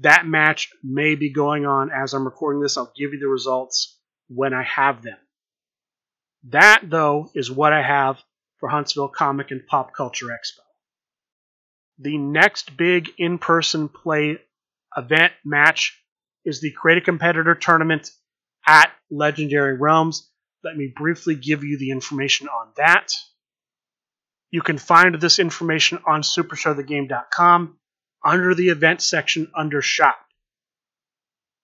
That 0.00 0.26
match 0.26 0.70
may 0.82 1.16
be 1.16 1.32
going 1.32 1.66
on 1.66 1.90
as 1.90 2.14
I'm 2.14 2.24
recording 2.24 2.62
this. 2.62 2.76
I'll 2.76 2.92
give 2.96 3.12
you 3.12 3.18
the 3.18 3.28
results 3.28 3.98
when 4.28 4.54
I 4.54 4.62
have 4.62 5.02
them. 5.02 5.16
That, 6.50 6.82
though, 6.84 7.30
is 7.34 7.50
what 7.50 7.72
I 7.72 7.82
have 7.82 8.22
for 8.58 8.68
Huntsville 8.68 9.08
Comic 9.08 9.50
and 9.50 9.66
Pop 9.66 9.92
Culture 9.92 10.26
Expo. 10.26 10.62
The 11.98 12.16
next 12.16 12.76
big 12.76 13.10
in 13.18 13.38
person 13.38 13.88
play 13.88 14.38
event 14.96 15.32
match 15.44 16.00
is 16.44 16.60
the 16.60 16.70
Create 16.70 16.98
a 16.98 17.00
Competitor 17.00 17.56
tournament 17.56 18.10
at 18.66 18.92
Legendary 19.10 19.76
Realms. 19.76 20.30
Let 20.62 20.76
me 20.76 20.92
briefly 20.94 21.34
give 21.34 21.64
you 21.64 21.76
the 21.76 21.90
information 21.90 22.48
on 22.48 22.68
that. 22.76 23.12
You 24.50 24.62
can 24.62 24.78
find 24.78 25.20
this 25.20 25.38
information 25.40 25.98
on 26.06 26.22
supershowthegame.com 26.22 27.77
under 28.24 28.54
the 28.54 28.68
event 28.68 29.02
section 29.02 29.50
under 29.54 29.82
shop. 29.82 30.18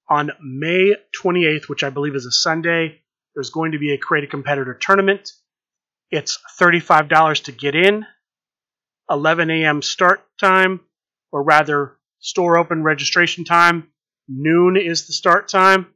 On 0.08 0.30
May 0.42 0.94
28th, 1.22 1.68
which 1.68 1.82
I 1.82 1.90
believe 1.90 2.14
is 2.14 2.26
a 2.26 2.32
Sunday, 2.32 3.00
there's 3.34 3.50
going 3.50 3.72
to 3.72 3.78
be 3.78 3.92
a 3.92 3.98
Create 3.98 4.24
a 4.24 4.28
Competitor 4.28 4.74
tournament. 4.74 5.32
It's 6.10 6.38
$35 6.60 7.44
to 7.44 7.52
get 7.52 7.74
in, 7.74 8.06
11 9.10 9.50
a.m. 9.50 9.82
start 9.82 10.20
time, 10.38 10.80
or 11.32 11.42
rather, 11.42 11.96
store 12.20 12.58
open 12.58 12.82
registration 12.82 13.44
time. 13.44 13.88
Noon 14.28 14.76
is 14.76 15.06
the 15.06 15.12
start 15.12 15.48
time. 15.48 15.86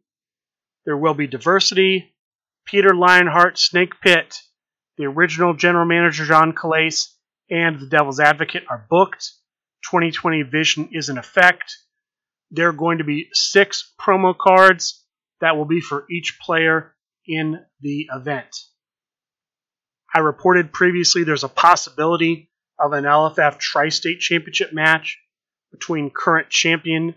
There 0.84 0.96
will 0.96 1.14
be 1.14 1.26
diversity. 1.26 2.14
Peter 2.66 2.94
Lionheart, 2.94 3.58
Snake 3.58 4.00
Pit, 4.02 4.40
the 4.98 5.06
original 5.06 5.54
general 5.54 5.86
manager 5.86 6.26
John 6.26 6.52
Calais 6.52 6.92
and 7.50 7.80
the 7.80 7.86
Devil's 7.86 8.20
Advocate 8.20 8.64
are 8.68 8.86
booked. 8.90 9.32
2020 9.85 10.42
Vision 10.42 10.88
is 10.92 11.08
in 11.08 11.18
effect. 11.18 11.76
There 12.50 12.68
are 12.68 12.73
going 12.73 12.99
to 12.99 13.04
be 13.04 13.28
six 13.32 13.92
promo 14.00 14.37
cards 14.37 15.04
that 15.40 15.56
will 15.56 15.64
be 15.64 15.80
for 15.80 16.06
each 16.11 16.38
player 16.40 16.94
in 17.26 17.64
the 17.80 18.08
event. 18.12 18.56
I 20.14 20.20
reported 20.20 20.73
previously 20.73 21.25
there's 21.25 21.44
a 21.44 21.49
possibility 21.49 22.50
of 22.78 22.92
an 22.92 23.04
LFF 23.04 23.58
Tri 23.58 23.90
State 23.90 24.20
Championship 24.20 24.73
match 24.73 25.18
between 25.70 26.11
current 26.11 26.49
champion 26.49 27.14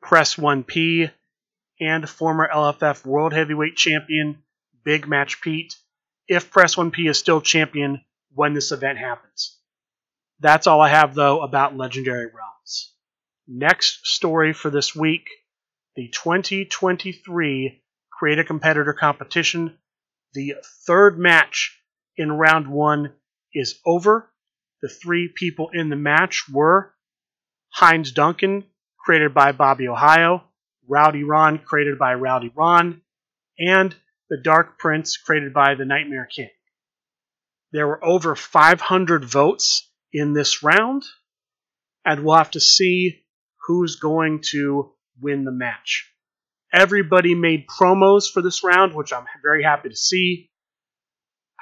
Press 0.00 0.36
1P 0.36 1.10
and 1.80 2.08
former 2.08 2.48
LFF 2.52 3.04
World 3.04 3.32
Heavyweight 3.32 3.76
Champion 3.76 4.42
Big 4.84 5.08
Match 5.08 5.40
Pete 5.40 5.74
if 6.28 6.50
Press 6.50 6.76
1P 6.76 7.10
is 7.10 7.18
still 7.18 7.40
champion 7.40 8.02
when 8.32 8.54
this 8.54 8.70
event 8.70 8.98
happens. 8.98 9.59
That's 10.40 10.66
all 10.66 10.80
I 10.80 10.88
have, 10.88 11.14
though, 11.14 11.42
about 11.42 11.76
Legendary 11.76 12.24
Realms. 12.26 12.94
Next 13.46 14.06
story 14.06 14.52
for 14.52 14.70
this 14.70 14.96
week 14.96 15.28
the 15.96 16.08
2023 16.08 17.82
Create 18.10 18.38
a 18.38 18.44
Competitor 18.44 18.94
competition. 18.94 19.76
The 20.32 20.54
third 20.86 21.18
match 21.18 21.78
in 22.16 22.32
round 22.32 22.68
one 22.68 23.12
is 23.52 23.80
over. 23.84 24.30
The 24.82 24.88
three 24.88 25.30
people 25.34 25.70
in 25.74 25.90
the 25.90 25.96
match 25.96 26.48
were 26.48 26.94
Heinz 27.70 28.12
Duncan, 28.12 28.64
created 28.98 29.34
by 29.34 29.52
Bobby 29.52 29.88
Ohio, 29.88 30.44
Rowdy 30.88 31.24
Ron, 31.24 31.58
created 31.58 31.98
by 31.98 32.14
Rowdy 32.14 32.52
Ron, 32.54 33.02
and 33.58 33.94
the 34.30 34.38
Dark 34.38 34.78
Prince 34.78 35.16
created 35.16 35.52
by 35.52 35.74
the 35.74 35.84
Nightmare 35.84 36.28
King. 36.34 36.50
There 37.72 37.86
were 37.86 38.04
over 38.04 38.34
500 38.36 39.24
votes 39.24 39.89
in 40.12 40.32
this 40.32 40.62
round, 40.62 41.04
and 42.04 42.24
we'll 42.24 42.36
have 42.36 42.50
to 42.52 42.60
see 42.60 43.22
who's 43.66 43.96
going 43.96 44.42
to 44.50 44.92
win 45.20 45.44
the 45.44 45.52
match. 45.52 46.12
Everybody 46.72 47.34
made 47.34 47.66
promos 47.66 48.30
for 48.32 48.42
this 48.42 48.62
round, 48.62 48.94
which 48.94 49.12
I'm 49.12 49.26
very 49.42 49.62
happy 49.62 49.88
to 49.88 49.96
see. 49.96 50.50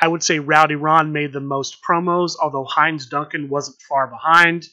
I 0.01 0.07
would 0.07 0.23
say 0.23 0.39
Rowdy 0.39 0.77
Ron 0.77 1.13
made 1.13 1.33
the 1.33 1.41
most 1.41 1.79
promos, 1.83 2.35
although 2.41 2.65
Heinz 2.65 3.07
Duncan 3.07 3.49
wasn't 3.49 3.81
far 3.89 4.07
behind. 4.07 4.67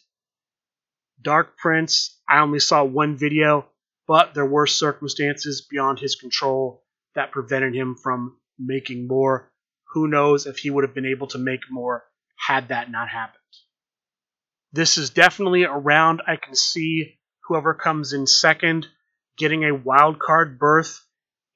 Dark 1.22 1.58
Prince, 1.58 2.22
I 2.30 2.40
only 2.40 2.60
saw 2.60 2.84
one 2.84 3.18
video, 3.18 3.66
but 4.08 4.34
there 4.34 4.46
were 4.46 4.68
circumstances 4.68 5.66
beyond 5.70 6.00
his 6.00 6.16
control 6.16 6.84
that 7.16 7.32
prevented 7.32 7.74
him 7.74 7.96
from 7.96 8.38
making 8.60 9.08
more. 9.08 9.52
Who 9.94 10.08
knows 10.08 10.46
if 10.46 10.60
he 10.60 10.70
would 10.70 10.84
have 10.84 10.94
been 10.94 11.06
able 11.06 11.28
to 11.28 11.38
make 11.38 11.62
more 11.72 12.04
had 12.38 12.68
that 12.68 12.92
not 12.92 13.10
happened. 13.10 13.45
This 14.76 14.98
is 14.98 15.10
definitely 15.10 15.64
a 15.64 15.72
round 15.72 16.22
I 16.28 16.36
can 16.36 16.54
see 16.54 17.18
whoever 17.46 17.74
comes 17.74 18.12
in 18.12 18.28
second 18.28 18.86
getting 19.38 19.64
a 19.64 19.74
wild 19.74 20.20
card 20.20 20.60
berth 20.60 21.00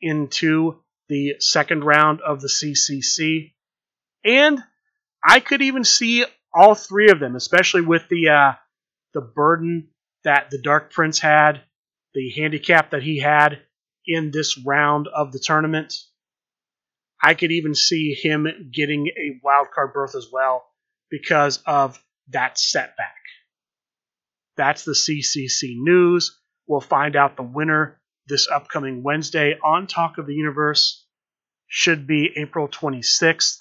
into 0.01 0.79
the 1.09 1.35
second 1.39 1.83
round 1.83 2.21
of 2.21 2.39
the 2.39 2.47
CCC. 2.47 3.55
And 4.23 4.63
I 5.21 5.41
could 5.41 5.61
even 5.61 5.83
see 5.83 6.23
all 6.53 6.75
three 6.75 7.09
of 7.09 7.19
them, 7.19 7.35
especially 7.35 7.81
with 7.81 8.03
the 8.09 8.29
uh, 8.29 8.53
the 9.13 9.19
burden 9.19 9.89
that 10.23 10.49
the 10.49 10.61
Dark 10.61 10.93
Prince 10.93 11.19
had, 11.19 11.59
the 12.13 12.31
handicap 12.37 12.91
that 12.91 13.03
he 13.03 13.19
had 13.19 13.59
in 14.07 14.31
this 14.31 14.57
round 14.57 15.09
of 15.09 15.33
the 15.33 15.39
tournament. 15.39 15.93
I 17.21 17.33
could 17.33 17.51
even 17.51 17.75
see 17.75 18.13
him 18.13 18.47
getting 18.73 19.07
a 19.07 19.41
wild 19.43 19.71
card 19.75 19.91
berth 19.91 20.15
as 20.15 20.29
well 20.31 20.63
because 21.09 21.61
of 21.65 22.01
that 22.31 22.59
setback. 22.59 23.15
That's 24.57 24.83
the 24.83 24.91
CCC 24.91 25.75
news. 25.77 26.37
We'll 26.67 26.81
find 26.81 27.15
out 27.15 27.35
the 27.35 27.43
winner 27.43 27.99
this 28.27 28.47
upcoming 28.49 29.03
Wednesday 29.03 29.57
on 29.63 29.87
Talk 29.87 30.17
of 30.17 30.27
the 30.27 30.33
Universe. 30.33 31.05
Should 31.67 32.07
be 32.07 32.31
April 32.35 32.67
26th. 32.67 33.57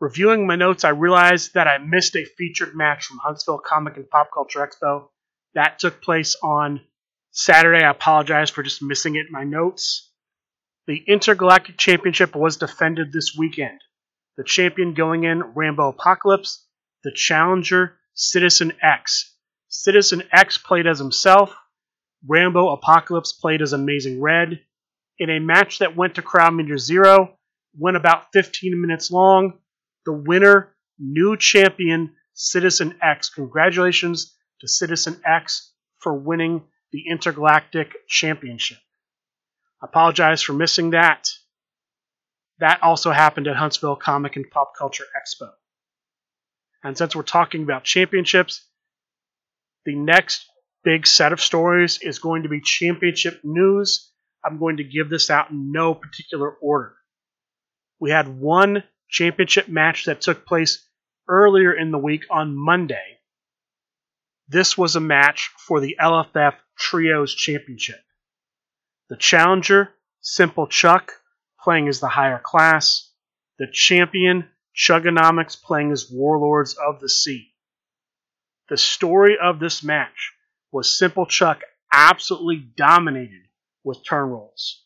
Reviewing 0.00 0.46
my 0.46 0.56
notes, 0.56 0.84
I 0.84 0.90
realized 0.90 1.54
that 1.54 1.66
I 1.66 1.78
missed 1.78 2.16
a 2.16 2.24
featured 2.24 2.74
match 2.74 3.06
from 3.06 3.18
Huntsville 3.18 3.62
Comic 3.64 3.96
and 3.96 4.08
Pop 4.08 4.28
Culture 4.32 4.66
Expo. 4.66 5.08
That 5.54 5.78
took 5.78 6.02
place 6.02 6.36
on 6.42 6.82
Saturday. 7.30 7.82
I 7.82 7.90
apologize 7.90 8.50
for 8.50 8.62
just 8.62 8.82
missing 8.82 9.16
it 9.16 9.26
in 9.26 9.32
my 9.32 9.44
notes. 9.44 10.10
The 10.86 11.02
Intergalactic 11.06 11.78
Championship 11.78 12.36
was 12.36 12.58
defended 12.58 13.12
this 13.12 13.34
weekend. 13.36 13.80
The 14.36 14.44
champion 14.44 14.92
going 14.92 15.24
in, 15.24 15.42
Rambo 15.42 15.88
Apocalypse. 15.88 16.65
The 17.04 17.12
challenger, 17.14 17.98
Citizen 18.14 18.72
X. 18.82 19.34
Citizen 19.68 20.22
X 20.32 20.58
played 20.58 20.86
as 20.86 20.98
himself. 20.98 21.54
Rambo 22.26 22.70
Apocalypse 22.70 23.32
played 23.32 23.62
as 23.62 23.72
Amazing 23.72 24.20
Red. 24.20 24.60
In 25.18 25.30
a 25.30 25.38
match 25.38 25.78
that 25.78 25.96
went 25.96 26.16
to 26.16 26.22
crowd 26.22 26.54
meter 26.54 26.78
zero, 26.78 27.36
went 27.78 27.96
about 27.96 28.32
15 28.32 28.80
minutes 28.80 29.10
long, 29.10 29.58
the 30.04 30.12
winner, 30.12 30.74
new 30.98 31.36
champion, 31.36 32.14
Citizen 32.34 32.98
X. 33.02 33.30
Congratulations 33.30 34.34
to 34.60 34.68
Citizen 34.68 35.20
X 35.24 35.72
for 35.98 36.18
winning 36.18 36.64
the 36.92 37.04
Intergalactic 37.10 37.92
Championship. 38.08 38.78
I 39.82 39.86
Apologize 39.86 40.42
for 40.42 40.52
missing 40.52 40.90
that. 40.90 41.28
That 42.58 42.82
also 42.82 43.10
happened 43.10 43.46
at 43.48 43.56
Huntsville 43.56 43.96
Comic 43.96 44.36
and 44.36 44.50
Pop 44.50 44.72
Culture 44.78 45.04
Expo. 45.14 45.50
And 46.86 46.96
since 46.96 47.16
we're 47.16 47.24
talking 47.24 47.64
about 47.64 47.82
championships, 47.82 48.64
the 49.84 49.96
next 49.96 50.46
big 50.84 51.04
set 51.04 51.32
of 51.32 51.40
stories 51.40 51.98
is 52.00 52.20
going 52.20 52.44
to 52.44 52.48
be 52.48 52.60
championship 52.60 53.40
news. 53.42 54.12
I'm 54.44 54.60
going 54.60 54.76
to 54.76 54.84
give 54.84 55.10
this 55.10 55.28
out 55.28 55.50
in 55.50 55.72
no 55.72 55.96
particular 55.96 56.48
order. 56.48 56.94
We 57.98 58.12
had 58.12 58.28
one 58.28 58.84
championship 59.10 59.66
match 59.66 60.04
that 60.04 60.20
took 60.20 60.46
place 60.46 60.88
earlier 61.28 61.72
in 61.72 61.90
the 61.90 61.98
week 61.98 62.22
on 62.30 62.56
Monday. 62.56 63.18
This 64.46 64.78
was 64.78 64.94
a 64.94 65.00
match 65.00 65.50
for 65.58 65.80
the 65.80 65.96
LFF 66.00 66.54
Trios 66.78 67.34
Championship. 67.34 68.00
The 69.08 69.16
challenger, 69.16 69.90
Simple 70.20 70.68
Chuck, 70.68 71.14
playing 71.60 71.88
as 71.88 71.98
the 71.98 72.06
higher 72.06 72.40
class. 72.40 73.10
The 73.58 73.66
champion, 73.72 74.48
Chugonomics, 74.76 75.60
playing 75.60 75.92
as 75.92 76.10
Warlords 76.10 76.74
of 76.74 77.00
the 77.00 77.08
Sea. 77.08 77.52
The 78.68 78.76
story 78.76 79.36
of 79.42 79.58
this 79.58 79.82
match 79.82 80.32
was 80.72 80.98
Simple 80.98 81.26
Chuck 81.26 81.62
absolutely 81.92 82.56
dominated 82.76 83.42
with 83.84 84.04
turn 84.04 84.28
rolls. 84.28 84.84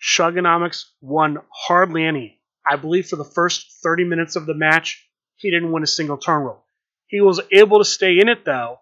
Chugonomics 0.00 0.84
won 1.00 1.38
hardly 1.50 2.04
any 2.04 2.42
I 2.64 2.76
believe 2.76 3.08
for 3.08 3.16
the 3.16 3.24
first 3.24 3.82
30 3.82 4.04
minutes 4.04 4.36
of 4.36 4.46
the 4.46 4.54
match, 4.54 5.08
he 5.36 5.50
didn't 5.50 5.72
win 5.72 5.82
a 5.82 5.88
single 5.88 6.16
turn 6.16 6.42
roll. 6.42 6.64
He 7.06 7.20
was 7.20 7.40
able 7.50 7.78
to 7.78 7.84
stay 7.84 8.18
in 8.18 8.28
it 8.28 8.44
though 8.44 8.78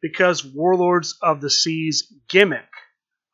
because 0.00 0.44
Warlords 0.44 1.18
of 1.20 1.40
the 1.40 1.50
Seas 1.50 2.12
gimmick 2.28 2.68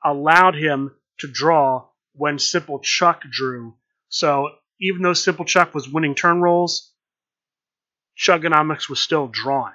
allowed 0.04 0.54
him 0.54 0.96
to 1.18 1.28
draw 1.28 1.88
when 2.14 2.38
Simple 2.38 2.80
Chuck 2.80 3.22
drew. 3.30 3.76
So 4.08 4.48
even 4.80 5.02
though 5.02 5.12
Simple 5.12 5.44
Chuck 5.44 5.74
was 5.74 5.88
winning 5.88 6.14
turn 6.14 6.40
rolls, 6.40 6.92
Chugonomics 8.18 8.88
was 8.88 9.00
still 9.00 9.28
drawing. 9.28 9.74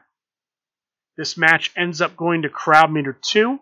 This 1.18 1.38
match 1.38 1.72
ends 1.76 2.02
up 2.02 2.18
going 2.18 2.42
to 2.42 2.50
crowd 2.50 2.92
meter 2.92 3.18
2. 3.20 3.60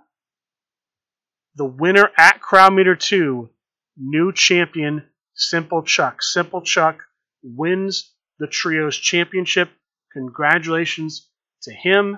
The 1.55 1.65
winner 1.65 2.09
at 2.17 2.41
crowd 2.41 2.73
meter 2.73 2.95
2, 2.95 3.49
new 3.97 4.31
champion 4.33 5.03
Simple 5.35 5.83
Chuck. 5.83 6.21
Simple 6.21 6.61
Chuck 6.61 7.03
wins 7.43 8.11
the 8.39 8.47
Trios 8.47 8.97
Championship. 8.97 9.69
Congratulations 10.11 11.29
to 11.63 11.73
him. 11.73 12.17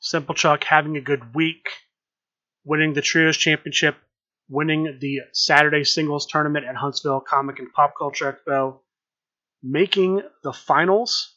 Simple 0.00 0.34
Chuck 0.34 0.64
having 0.64 0.96
a 0.96 1.00
good 1.00 1.34
week, 1.34 1.68
winning 2.64 2.94
the 2.94 3.02
Trios 3.02 3.36
Championship, 3.36 3.96
winning 4.50 4.98
the 5.00 5.20
Saturday 5.32 5.84
Singles 5.84 6.26
Tournament 6.26 6.66
at 6.66 6.74
Huntsville 6.74 7.20
Comic 7.20 7.60
and 7.60 7.72
Pop 7.72 7.94
Culture 7.96 8.36
Expo, 8.46 8.80
making 9.62 10.22
the 10.42 10.52
finals 10.52 11.36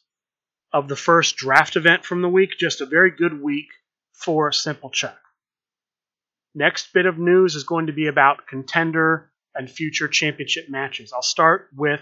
of 0.72 0.88
the 0.88 0.96
first 0.96 1.36
draft 1.36 1.76
event 1.76 2.04
from 2.04 2.20
the 2.20 2.28
week. 2.28 2.58
Just 2.58 2.80
a 2.80 2.86
very 2.86 3.12
good 3.12 3.40
week 3.40 3.68
for 4.12 4.50
Simple 4.50 4.90
Chuck. 4.90 5.16
Next 6.56 6.92
bit 6.92 7.06
of 7.06 7.18
news 7.18 7.54
is 7.54 7.64
going 7.64 7.86
to 7.86 7.92
be 7.92 8.08
about 8.08 8.48
contender 8.48 9.30
and 9.54 9.70
future 9.70 10.08
championship 10.08 10.68
matches. 10.68 11.12
I'll 11.12 11.22
start 11.22 11.68
with 11.74 12.00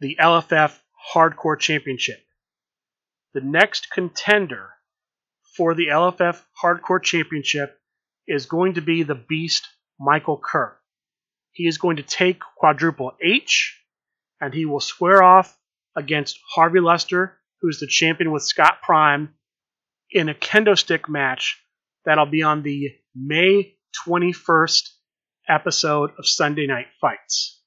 the 0.00 0.16
LFF 0.20 0.78
Hardcore 1.12 1.58
Championship. 1.58 2.20
The 3.34 3.40
next 3.40 3.90
contender 3.90 4.70
for 5.56 5.74
the 5.74 5.88
LFF 5.88 6.40
Hardcore 6.62 7.02
Championship 7.02 7.78
is 8.28 8.46
going 8.46 8.74
to 8.74 8.80
be 8.80 9.02
the 9.02 9.16
Beast 9.16 9.68
Michael 10.02 10.40
Kerr. 10.42 10.76
He 11.52 11.66
is 11.66 11.78
going 11.78 11.96
to 11.96 12.02
take 12.02 12.40
quadruple 12.40 13.12
H 13.22 13.78
and 14.40 14.52
he 14.52 14.66
will 14.66 14.80
square 14.80 15.22
off 15.22 15.56
against 15.96 16.40
Harvey 16.54 16.80
Lester, 16.80 17.38
who's 17.60 17.78
the 17.78 17.86
champion 17.86 18.32
with 18.32 18.42
Scott 18.42 18.78
Prime, 18.82 19.34
in 20.10 20.28
a 20.28 20.34
kendo 20.34 20.76
stick 20.76 21.08
match 21.08 21.62
that'll 22.04 22.26
be 22.26 22.42
on 22.42 22.62
the 22.62 22.90
May 23.14 23.76
21st 24.06 24.88
episode 25.48 26.10
of 26.18 26.26
Sunday 26.26 26.66
Night 26.66 26.86
Fights. 27.00 27.60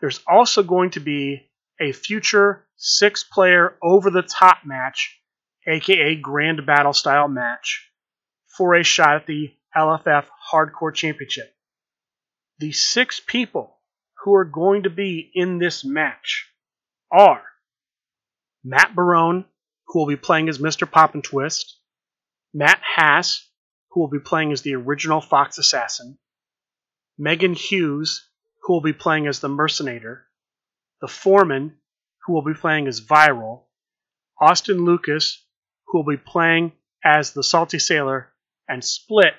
There's 0.00 0.20
also 0.28 0.62
going 0.62 0.90
to 0.90 1.00
be 1.00 1.48
a 1.80 1.92
future 1.92 2.66
six 2.76 3.24
player 3.24 3.76
over 3.82 4.10
the 4.10 4.22
top 4.22 4.58
match, 4.64 5.18
aka 5.66 6.16
Grand 6.16 6.66
Battle 6.66 6.92
style 6.92 7.28
match, 7.28 7.90
for 8.56 8.74
a 8.74 8.82
shot 8.82 9.16
at 9.16 9.26
the 9.26 9.52
LFF 9.76 10.26
Hardcore 10.52 10.94
Championship. 10.94 11.54
The 12.58 12.72
six 12.72 13.20
people 13.20 13.78
who 14.24 14.34
are 14.34 14.44
going 14.44 14.84
to 14.84 14.90
be 14.90 15.30
in 15.34 15.58
this 15.58 15.84
match 15.84 16.50
are 17.12 17.42
Matt 18.64 18.94
Barone, 18.94 19.44
who 19.86 20.00
will 20.00 20.06
be 20.06 20.16
playing 20.16 20.48
as 20.48 20.58
Mr. 20.58 20.90
Pop 20.90 21.14
and 21.14 21.22
Twist, 21.22 21.78
Matt 22.52 22.80
Hass, 22.82 23.46
who 23.90 24.00
will 24.00 24.08
be 24.08 24.18
playing 24.18 24.52
as 24.52 24.62
the 24.62 24.74
original 24.74 25.20
Fox 25.20 25.58
Assassin, 25.58 26.18
Megan 27.18 27.54
Hughes, 27.54 28.28
who 28.62 28.72
will 28.72 28.80
be 28.80 28.92
playing 28.92 29.26
as 29.26 29.40
the 29.40 29.48
Mercenator, 29.48 30.26
the 31.00 31.08
Foreman, 31.08 31.76
who 32.24 32.32
will 32.32 32.42
be 32.42 32.54
playing 32.54 32.88
as 32.88 33.00
Viral, 33.00 33.64
Austin 34.40 34.84
Lucas, 34.84 35.44
who 35.86 35.98
will 35.98 36.16
be 36.16 36.16
playing 36.16 36.72
as 37.04 37.32
the 37.32 37.44
Salty 37.44 37.78
Sailor, 37.78 38.32
and 38.68 38.84
Split, 38.84 39.34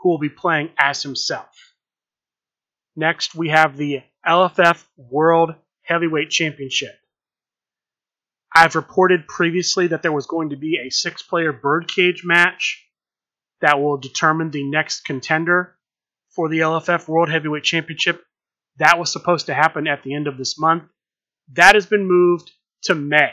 who 0.00 0.10
will 0.10 0.18
be 0.18 0.28
playing 0.28 0.70
as 0.78 1.02
himself. 1.02 1.74
Next, 2.96 3.34
we 3.34 3.50
have 3.50 3.76
the 3.76 4.02
LFF 4.26 4.84
World 4.96 5.54
Heavyweight 5.82 6.30
Championship. 6.30 6.94
I've 8.54 8.74
reported 8.74 9.28
previously 9.28 9.88
that 9.88 10.02
there 10.02 10.12
was 10.12 10.26
going 10.26 10.50
to 10.50 10.56
be 10.56 10.78
a 10.78 10.90
six 10.90 11.22
player 11.22 11.52
birdcage 11.52 12.22
match 12.24 12.84
that 13.60 13.80
will 13.80 13.96
determine 13.96 14.50
the 14.50 14.64
next 14.64 15.04
contender 15.04 15.76
for 16.30 16.48
the 16.48 16.60
LFF 16.60 17.06
World 17.06 17.28
Heavyweight 17.28 17.64
Championship. 17.64 18.24
That 18.78 18.98
was 18.98 19.12
supposed 19.12 19.46
to 19.46 19.54
happen 19.54 19.86
at 19.86 20.02
the 20.02 20.14
end 20.14 20.26
of 20.26 20.36
this 20.36 20.58
month. 20.58 20.84
That 21.52 21.74
has 21.74 21.86
been 21.86 22.08
moved 22.08 22.50
to 22.84 22.94
May. 22.94 23.30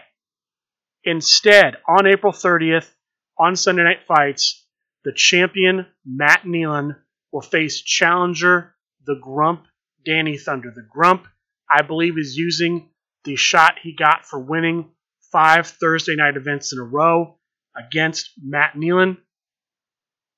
Instead, 1.04 1.78
on 1.88 2.06
April 2.06 2.34
30th, 2.34 2.90
on 3.38 3.56
Sunday 3.56 3.84
Night 3.84 4.06
Fights, 4.08 4.67
the 5.08 5.14
champion 5.14 5.86
Matt 6.06 6.44
Nealon 6.44 6.98
will 7.32 7.42
face 7.42 7.82
challenger 7.82 8.76
the 9.06 9.16
Grump 9.16 9.66
Danny 10.06 10.38
Thunder. 10.38 10.70
The 10.76 10.82
Grump, 10.82 11.30
I 11.72 11.82
believe, 11.82 12.18
is 12.18 12.36
using 12.36 12.90
the 13.24 13.38
shot 13.38 13.76
he 13.82 13.94
got 13.94 14.26
for 14.26 14.38
winning 14.38 14.90
five 15.32 15.66
Thursday 15.66 16.18
night 16.18 16.36
events 16.36 16.74
in 16.74 16.80
a 16.80 16.84
row 16.84 17.38
against 17.74 18.32
Matt 18.44 18.74
Nealon. 18.74 19.16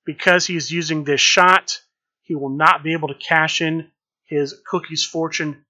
Because 0.05 0.45
he's 0.45 0.69
using 0.69 1.03
this 1.03 1.19
shot, 1.19 1.81
he 2.21 2.35
will 2.35 2.55
not 2.55 2.83
be 2.83 2.93
able 2.93 3.07
to 3.07 3.15
cash 3.15 3.61
in 3.61 3.89
his 4.25 4.53
cookies 4.67 5.03
fortune 5.03 5.65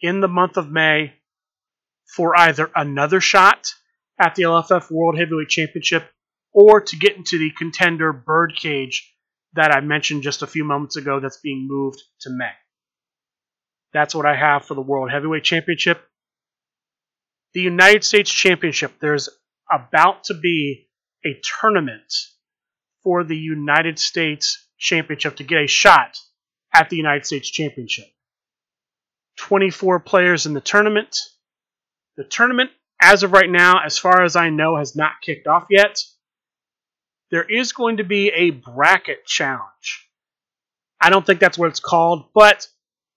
in 0.00 0.22
the 0.22 0.26
month 0.26 0.56
of 0.56 0.70
May 0.70 1.12
for 2.16 2.34
either 2.34 2.70
another 2.74 3.20
shot 3.20 3.74
at 4.18 4.36
the 4.36 4.44
LFF 4.44 4.90
World 4.90 5.18
Heavyweight 5.18 5.50
Championship 5.50 6.10
or 6.60 6.80
to 6.80 6.96
get 6.96 7.16
into 7.16 7.38
the 7.38 7.52
contender 7.56 8.12
birdcage 8.12 9.14
that 9.52 9.70
I 9.70 9.78
mentioned 9.78 10.24
just 10.24 10.42
a 10.42 10.46
few 10.48 10.64
moments 10.64 10.96
ago 10.96 11.20
that's 11.20 11.36
being 11.36 11.68
moved 11.68 12.02
to 12.22 12.30
May. 12.30 12.50
That's 13.92 14.12
what 14.12 14.26
I 14.26 14.34
have 14.34 14.64
for 14.64 14.74
the 14.74 14.80
World 14.80 15.08
Heavyweight 15.08 15.44
Championship. 15.44 16.02
The 17.54 17.60
United 17.60 18.02
States 18.02 18.28
Championship, 18.28 18.94
there's 19.00 19.28
about 19.72 20.24
to 20.24 20.34
be 20.34 20.88
a 21.24 21.40
tournament 21.60 22.12
for 23.04 23.22
the 23.22 23.36
United 23.36 24.00
States 24.00 24.66
Championship 24.78 25.36
to 25.36 25.44
get 25.44 25.62
a 25.62 25.68
shot 25.68 26.18
at 26.74 26.90
the 26.90 26.96
United 26.96 27.24
States 27.24 27.48
Championship. 27.48 28.06
24 29.36 30.00
players 30.00 30.44
in 30.44 30.54
the 30.54 30.60
tournament. 30.60 31.20
The 32.16 32.24
tournament, 32.24 32.70
as 33.00 33.22
of 33.22 33.30
right 33.30 33.48
now, 33.48 33.84
as 33.84 33.96
far 33.96 34.24
as 34.24 34.34
I 34.34 34.50
know, 34.50 34.76
has 34.76 34.96
not 34.96 35.22
kicked 35.22 35.46
off 35.46 35.68
yet. 35.70 36.02
There 37.30 37.44
is 37.44 37.72
going 37.72 37.98
to 37.98 38.04
be 38.04 38.28
a 38.28 38.50
bracket 38.50 39.26
challenge. 39.26 40.08
I 41.00 41.10
don't 41.10 41.24
think 41.24 41.40
that's 41.40 41.58
what 41.58 41.68
it's 41.68 41.80
called, 41.80 42.26
but 42.34 42.66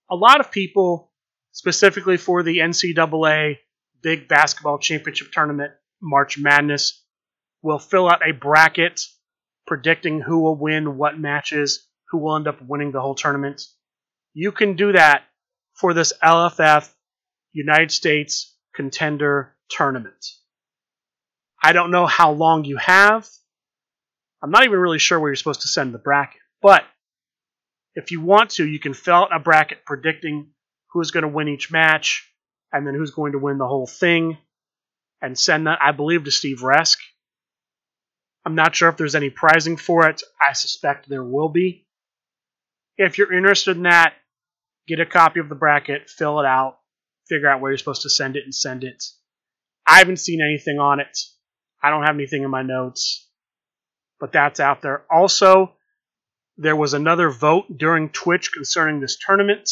a 0.10 0.16
lot 0.16 0.40
of 0.40 0.52
people, 0.52 1.12
specifically 1.52 2.18
for 2.18 2.44
the 2.44 2.60
NCAA 2.60 3.58
Big 4.02 4.28
Basketball 4.28 4.80
Championship 4.80 5.32
Tournament, 5.32 5.72
March 6.02 6.38
Madness, 6.38 7.04
will 7.62 7.80
fill 7.80 8.10
out 8.10 8.28
a 8.28 8.34
bracket 8.34 9.02
predicting 9.68 10.20
who 10.20 10.40
will 10.40 10.58
win 10.58 10.98
what 10.98 11.18
matches, 11.18 11.88
who 12.10 12.18
will 12.18 12.36
end 12.36 12.48
up 12.48 12.62
winning 12.62 12.92
the 12.92 13.00
whole 13.02 13.16
tournament. 13.16 13.62
You 14.34 14.52
can 14.52 14.76
do 14.76 14.92
that 14.92 15.24
for 15.74 15.94
this 15.94 16.14
LFF 16.24 16.90
United 17.54 17.92
States 17.92 18.56
Contender 18.76 19.56
Tournament. 19.70 20.26
I 21.64 21.74
don't 21.74 21.92
know 21.92 22.06
how 22.08 22.32
long 22.32 22.66
you 22.66 22.78
have. 22.78 23.30
I'm 24.42 24.52
not 24.52 24.64
even 24.64 24.80
really 24.80 25.00
sure 25.00 25.20
where 25.20 25.30
you're 25.30 25.36
supposed 25.36 25.62
to 25.62 25.68
send 25.68 25.94
the 25.94 26.00
bracket, 26.00 26.42
but 26.62 26.84
if 27.94 28.12
you 28.12 28.22
want 28.22 28.52
to, 28.52 28.66
you 28.66 28.80
can 28.80 28.94
fill 28.94 29.16
out 29.16 29.36
a 29.36 29.40
bracket 29.40 29.86
predicting 29.86 30.52
who's 30.92 31.12
going 31.12 31.24
to 31.24 31.28
win 31.28 31.48
each 31.48 31.72
match 31.72 32.28
and 32.72 32.88
then 32.88 32.96
who's 32.96 33.12
going 33.12 33.34
to 33.34 33.40
win 33.40 33.58
the 33.58 33.68
whole 33.68 33.88
thing 33.88 34.38
and 35.22 35.38
send 35.38 35.68
that, 35.68 35.80
I 35.82 35.92
believe, 35.92 36.24
to 36.24 36.32
Steve 36.32 36.60
Resk. 36.62 36.98
I'm 38.46 38.56
not 38.56 38.76
sure 38.76 38.90
if 38.90 38.98
there's 38.98 39.16
any 39.16 39.30
prizing 39.30 39.78
for 39.78 40.08
it. 40.08 40.24
I 40.42 40.54
suspect 40.54 41.08
there 41.08 41.24
will 41.24 41.50
be. 41.50 41.86
If 42.98 43.18
you're 43.18 43.34
interested 43.34 43.78
in 43.78 43.84
that, 43.84 44.14
get 44.88 45.00
a 45.00 45.06
copy 45.06 45.40
of 45.40 45.50
the 45.50 45.56
bracket, 45.56 46.10
fill 46.10 46.40
it 46.40 46.46
out, 46.46 46.78
figure 47.28 47.48
out 47.48 47.62
where 47.62 47.72
you're 47.72 47.78
supposed 47.78 48.02
to 48.04 48.10
send 48.10 48.36
it, 48.36 48.44
and 48.44 48.56
send 48.56 48.84
it. 48.84 49.04
I 49.86 50.00
haven't 50.00 50.18
seen 50.18 50.42
anything 50.42 50.80
on 50.80 51.00
it. 51.00 51.18
I 51.84 51.90
don't 51.90 52.04
have 52.04 52.16
anything 52.16 52.44
in 52.44 52.50
my 52.50 52.64
notes, 52.64 53.28
but 54.22 54.32
that's 54.32 54.60
out 54.60 54.84
there. 54.84 55.04
Also, 55.10 55.74
there 56.56 56.76
was 56.76 56.94
another 56.94 57.32
vote 57.32 57.66
during 57.76 58.08
Twitch 58.10 58.52
concerning 58.54 59.02
this 59.02 59.18
tournament. 59.18 59.68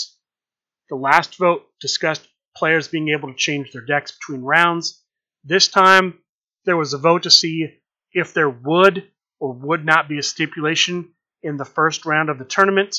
The 0.89 0.95
last 0.95 1.37
vote 1.37 1.67
discussed 1.79 2.27
players 2.57 2.87
being 2.87 3.09
able 3.09 3.29
to 3.29 3.37
change 3.37 3.71
their 3.71 3.85
decks 3.85 4.11
between 4.11 4.41
rounds. 4.41 5.01
This 5.43 5.67
time, 5.67 6.17
there 6.65 6.75
was 6.75 6.93
a 6.93 6.97
vote 6.97 7.23
to 7.23 7.31
see 7.31 7.67
if 8.11 8.33
there 8.33 8.49
would 8.49 9.07
or 9.39 9.53
would 9.53 9.85
not 9.85 10.09
be 10.09 10.17
a 10.17 10.23
stipulation 10.23 11.13
in 11.43 11.57
the 11.57 11.63
first 11.63 12.07
round 12.07 12.29
of 12.29 12.39
the 12.39 12.45
tournament. 12.45 12.97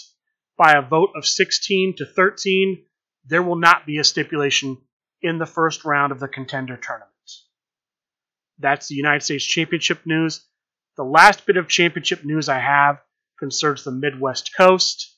By 0.56 0.74
a 0.74 0.88
vote 0.88 1.10
of 1.16 1.26
16 1.26 1.96
to 1.96 2.06
13, 2.06 2.84
there 3.24 3.42
will 3.42 3.56
not 3.56 3.86
be 3.86 3.98
a 3.98 4.04
stipulation 4.04 4.78
in 5.20 5.38
the 5.38 5.46
first 5.46 5.84
round 5.84 6.12
of 6.12 6.20
the 6.20 6.28
contender 6.28 6.76
tournament. 6.76 7.10
That's 8.60 8.86
the 8.86 8.94
United 8.94 9.24
States 9.24 9.44
Championship 9.44 10.06
news. 10.06 10.46
The 11.00 11.06
last 11.06 11.46
bit 11.46 11.56
of 11.56 11.66
championship 11.66 12.26
news 12.26 12.50
I 12.50 12.58
have 12.58 13.00
concerns 13.38 13.84
the 13.84 13.90
Midwest 13.90 14.50
Coast. 14.54 15.16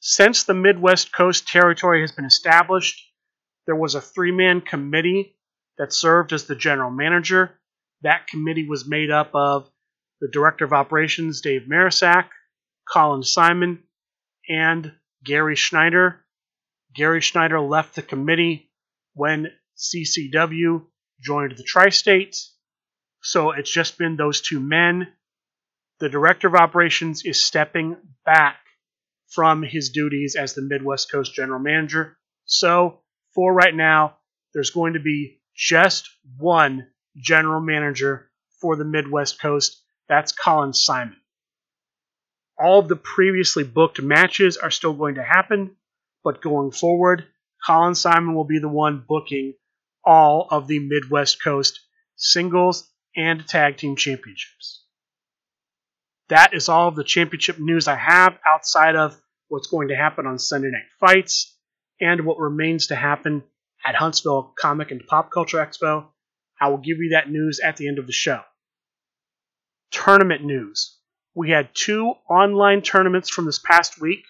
Since 0.00 0.42
the 0.42 0.54
Midwest 0.54 1.14
Coast 1.14 1.46
territory 1.46 2.00
has 2.00 2.10
been 2.10 2.24
established, 2.24 3.00
there 3.64 3.76
was 3.76 3.94
a 3.94 4.00
three 4.00 4.32
man 4.32 4.60
committee 4.60 5.38
that 5.78 5.92
served 5.92 6.32
as 6.32 6.46
the 6.46 6.56
general 6.56 6.90
manager 6.90 7.60
that 8.02 8.26
committee 8.26 8.66
was 8.68 8.84
made 8.84 9.08
up 9.08 9.30
of 9.34 9.70
the 10.20 10.26
Director 10.26 10.64
of 10.64 10.72
Operations, 10.72 11.42
Dave 11.42 11.68
Marisak, 11.68 12.30
Colin 12.92 13.22
Simon, 13.22 13.84
and 14.48 14.92
Gary 15.22 15.54
Schneider. 15.54 16.24
Gary 16.92 17.20
Schneider 17.20 17.60
left 17.60 17.94
the 17.94 18.02
committee 18.02 18.68
when 19.14 19.46
CCW 19.76 20.84
joined 21.20 21.56
the 21.56 21.62
Tri 21.62 21.90
State. 21.90 22.36
So 23.22 23.52
it's 23.52 23.70
just 23.70 23.98
been 23.98 24.16
those 24.16 24.40
two 24.40 24.58
men. 24.58 25.06
The 26.00 26.08
Director 26.08 26.48
of 26.48 26.56
Operations 26.56 27.24
is 27.24 27.40
stepping 27.40 27.96
back 28.26 28.56
from 29.28 29.62
his 29.62 29.90
duties 29.90 30.34
as 30.34 30.54
the 30.54 30.62
Midwest 30.62 31.10
Coast 31.10 31.32
General 31.32 31.60
Manager. 31.60 32.18
So 32.44 33.00
for 33.34 33.54
right 33.54 33.74
now, 33.74 34.16
there's 34.52 34.70
going 34.70 34.94
to 34.94 35.00
be 35.00 35.40
just 35.54 36.10
one 36.36 36.88
general 37.16 37.60
manager 37.60 38.28
for 38.60 38.74
the 38.74 38.84
Midwest 38.84 39.40
Coast. 39.40 39.80
That's 40.08 40.32
Colin 40.32 40.72
Simon. 40.72 41.16
All 42.58 42.80
of 42.80 42.88
the 42.88 42.96
previously 42.96 43.62
booked 43.64 44.02
matches 44.02 44.56
are 44.56 44.70
still 44.70 44.92
going 44.94 45.14
to 45.14 45.22
happen, 45.22 45.76
but 46.24 46.42
going 46.42 46.72
forward, 46.72 47.24
Colin 47.64 47.94
Simon 47.94 48.34
will 48.34 48.44
be 48.44 48.58
the 48.58 48.68
one 48.68 49.04
booking 49.08 49.54
all 50.04 50.48
of 50.50 50.66
the 50.66 50.80
Midwest 50.80 51.42
Coast 51.42 51.80
singles 52.16 52.91
and 53.16 53.46
tag 53.46 53.76
team 53.76 53.96
championships. 53.96 54.84
That 56.28 56.54
is 56.54 56.68
all 56.68 56.88
of 56.88 56.96
the 56.96 57.04
championship 57.04 57.58
news 57.58 57.88
I 57.88 57.96
have 57.96 58.38
outside 58.46 58.96
of 58.96 59.20
what's 59.48 59.66
going 59.66 59.88
to 59.88 59.96
happen 59.96 60.26
on 60.26 60.38
Sunday 60.38 60.70
Night 60.70 60.88
Fights 60.98 61.56
and 62.00 62.24
what 62.24 62.38
remains 62.38 62.86
to 62.88 62.96
happen 62.96 63.42
at 63.84 63.94
Huntsville 63.94 64.54
Comic 64.58 64.90
and 64.90 65.06
Pop 65.06 65.30
Culture 65.30 65.58
Expo 65.58 66.06
I 66.62 66.68
will 66.68 66.78
give 66.78 66.98
you 66.98 67.10
that 67.10 67.28
news 67.28 67.58
at 67.58 67.76
the 67.76 67.88
end 67.88 67.98
of 67.98 68.06
the 68.06 68.12
show. 68.12 68.40
Tournament 69.90 70.44
news. 70.44 70.96
We 71.34 71.50
had 71.50 71.74
two 71.74 72.12
online 72.30 72.82
tournaments 72.82 73.30
from 73.30 73.46
this 73.46 73.58
past 73.58 74.00
week. 74.00 74.24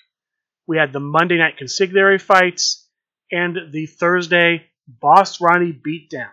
We 0.66 0.79
had 0.79 0.95
the 0.95 1.01
Monday 1.01 1.37
night 1.37 1.59
consigliere 1.61 2.18
fights 2.18 2.88
and 3.31 3.71
the 3.71 3.85
Thursday 3.85 4.64
Boss 4.88 5.42
Ronnie 5.42 5.75
beatdown. 5.75 6.31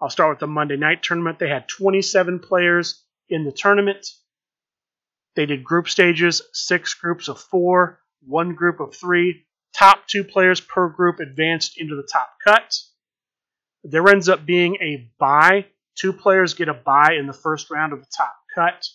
I'll 0.00 0.10
start 0.10 0.30
with 0.30 0.40
the 0.40 0.46
Monday 0.46 0.76
night 0.76 1.02
tournament. 1.02 1.38
They 1.38 1.48
had 1.48 1.68
27 1.68 2.40
players 2.40 3.02
in 3.28 3.44
the 3.44 3.52
tournament. 3.52 4.06
They 5.34 5.46
did 5.46 5.64
group 5.64 5.88
stages, 5.88 6.42
six 6.52 6.94
groups 6.94 7.28
of 7.28 7.40
four, 7.40 8.00
one 8.20 8.54
group 8.54 8.80
of 8.80 8.94
three. 8.94 9.46
Top 9.74 10.06
two 10.06 10.24
players 10.24 10.60
per 10.60 10.88
group 10.88 11.20
advanced 11.20 11.78
into 11.78 11.96
the 11.96 12.08
top 12.10 12.30
cut. 12.44 12.74
There 13.84 14.08
ends 14.08 14.28
up 14.28 14.44
being 14.44 14.76
a 14.76 15.10
bye. 15.18 15.66
Two 15.94 16.12
players 16.12 16.54
get 16.54 16.68
a 16.68 16.74
bye 16.74 17.14
in 17.18 17.26
the 17.26 17.32
first 17.32 17.70
round 17.70 17.92
of 17.92 18.00
the 18.00 18.10
top 18.16 18.34
cut. 18.54 18.86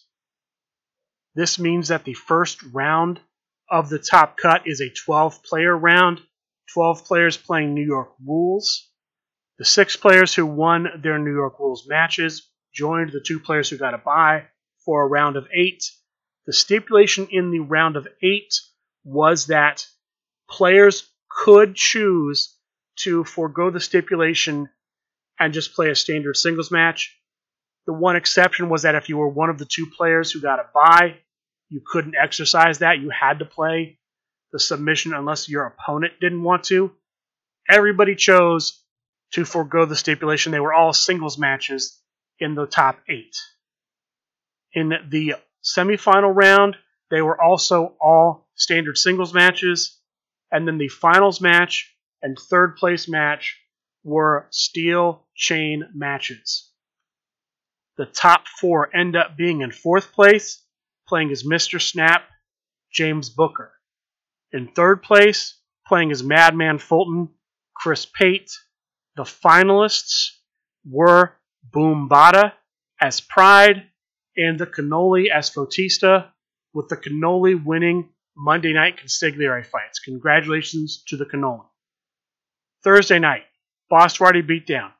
This 1.33 1.59
means 1.59 1.87
that 1.87 2.03
the 2.03 2.13
first 2.13 2.61
round 2.73 3.19
of 3.69 3.89
the 3.89 3.99
top 3.99 4.37
cut 4.37 4.67
is 4.67 4.81
a 4.81 4.89
12 4.89 5.43
player 5.43 5.75
round, 5.75 6.21
12 6.73 7.05
players 7.05 7.37
playing 7.37 7.73
New 7.73 7.85
York 7.85 8.11
rules. 8.25 8.90
The 9.61 9.65
six 9.65 9.95
players 9.95 10.33
who 10.33 10.47
won 10.47 10.87
their 11.03 11.19
New 11.19 11.35
York 11.35 11.59
rules 11.59 11.87
matches 11.87 12.49
joined 12.73 13.11
the 13.11 13.21
two 13.21 13.39
players 13.39 13.69
who 13.69 13.77
got 13.77 13.93
a 13.93 13.99
bye 13.99 14.47
for 14.83 15.03
a 15.03 15.07
round 15.07 15.35
of 15.35 15.47
eight. 15.53 15.83
The 16.47 16.51
stipulation 16.51 17.27
in 17.29 17.51
the 17.51 17.59
round 17.59 17.95
of 17.95 18.07
eight 18.23 18.59
was 19.03 19.45
that 19.47 19.85
players 20.49 21.07
could 21.29 21.75
choose 21.75 22.57
to 23.01 23.23
forego 23.23 23.69
the 23.69 23.79
stipulation 23.79 24.67
and 25.39 25.53
just 25.53 25.75
play 25.75 25.91
a 25.91 25.95
standard 25.95 26.37
singles 26.37 26.71
match. 26.71 27.15
The 27.85 27.93
one 27.93 28.15
exception 28.15 28.67
was 28.67 28.81
that 28.81 28.95
if 28.95 29.09
you 29.09 29.17
were 29.17 29.29
one 29.29 29.51
of 29.51 29.59
the 29.59 29.69
two 29.71 29.85
players 29.95 30.31
who 30.31 30.41
got 30.41 30.57
a 30.57 30.65
bye, 30.73 31.17
you 31.69 31.83
couldn't 31.85 32.15
exercise 32.19 32.79
that. 32.79 32.97
You 32.97 33.11
had 33.11 33.37
to 33.37 33.45
play 33.45 33.99
the 34.51 34.59
submission 34.59 35.13
unless 35.13 35.47
your 35.47 35.67
opponent 35.67 36.13
didn't 36.19 36.41
want 36.41 36.63
to. 36.63 36.91
Everybody 37.69 38.15
chose 38.15 38.80
to 39.31 39.45
forego 39.45 39.85
the 39.85 39.95
stipulation. 39.95 40.51
They 40.51 40.59
were 40.59 40.73
all 40.73 40.93
singles 40.93 41.37
matches 41.37 41.99
in 42.39 42.55
the 42.55 42.65
top 42.65 42.99
eight. 43.09 43.35
In 44.73 44.93
the 45.09 45.35
semifinal 45.63 46.33
round, 46.33 46.77
they 47.09 47.21
were 47.21 47.39
also 47.41 47.95
all 48.01 48.47
standard 48.55 48.97
singles 48.97 49.33
matches. 49.33 49.99
And 50.51 50.67
then 50.67 50.77
the 50.77 50.87
finals 50.89 51.41
match 51.41 51.93
and 52.21 52.37
third 52.37 52.75
place 52.75 53.07
match 53.07 53.59
were 54.03 54.47
steel 54.51 55.25
chain 55.35 55.83
matches. 55.93 56.69
The 57.97 58.05
top 58.05 58.47
four 58.47 58.95
end 58.95 59.15
up 59.15 59.37
being 59.37 59.61
in 59.61 59.71
fourth 59.71 60.11
place, 60.13 60.63
playing 61.07 61.31
as 61.31 61.43
Mr. 61.43 61.81
Snap, 61.81 62.23
James 62.91 63.29
Booker. 63.29 63.73
In 64.51 64.69
third 64.69 65.03
place, 65.03 65.59
playing 65.85 66.11
as 66.11 66.23
Madman 66.23 66.79
Fulton, 66.79 67.29
Chris 67.75 68.05
Pate. 68.05 68.51
The 69.15 69.23
finalists 69.23 70.37
were 70.89 71.33
Boom 71.63 72.07
Bada 72.09 72.53
as 72.99 73.21
Pride 73.21 73.83
and 74.37 74.59
the 74.59 74.65
Cannoli 74.65 75.29
as 75.29 75.49
Fotista, 75.49 76.29
with 76.73 76.87
the 76.87 76.95
Cannoli 76.95 77.61
winning 77.63 78.09
Monday 78.35 78.73
night 78.73 78.97
consigliere 78.97 79.65
fights. 79.65 79.99
Congratulations 79.99 81.03
to 81.07 81.17
the 81.17 81.25
Cannoli. 81.25 81.65
Thursday 82.83 83.19
night, 83.19 83.43
Bosswrighty 83.91 84.47
Beatdown, 84.47 84.91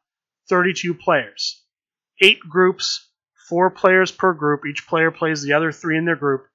32 0.50 0.94
players, 0.94 1.64
8 2.22 2.40
groups, 2.42 3.10
4 3.48 3.70
players 3.72 4.12
per 4.12 4.34
group. 4.34 4.62
Each 4.70 4.86
player 4.88 5.12
plays 5.12 5.42
the 5.42 5.54
other 5.54 5.72
3 5.72 5.98
in 5.98 6.06
their 6.06 6.16
group. 6.16 6.48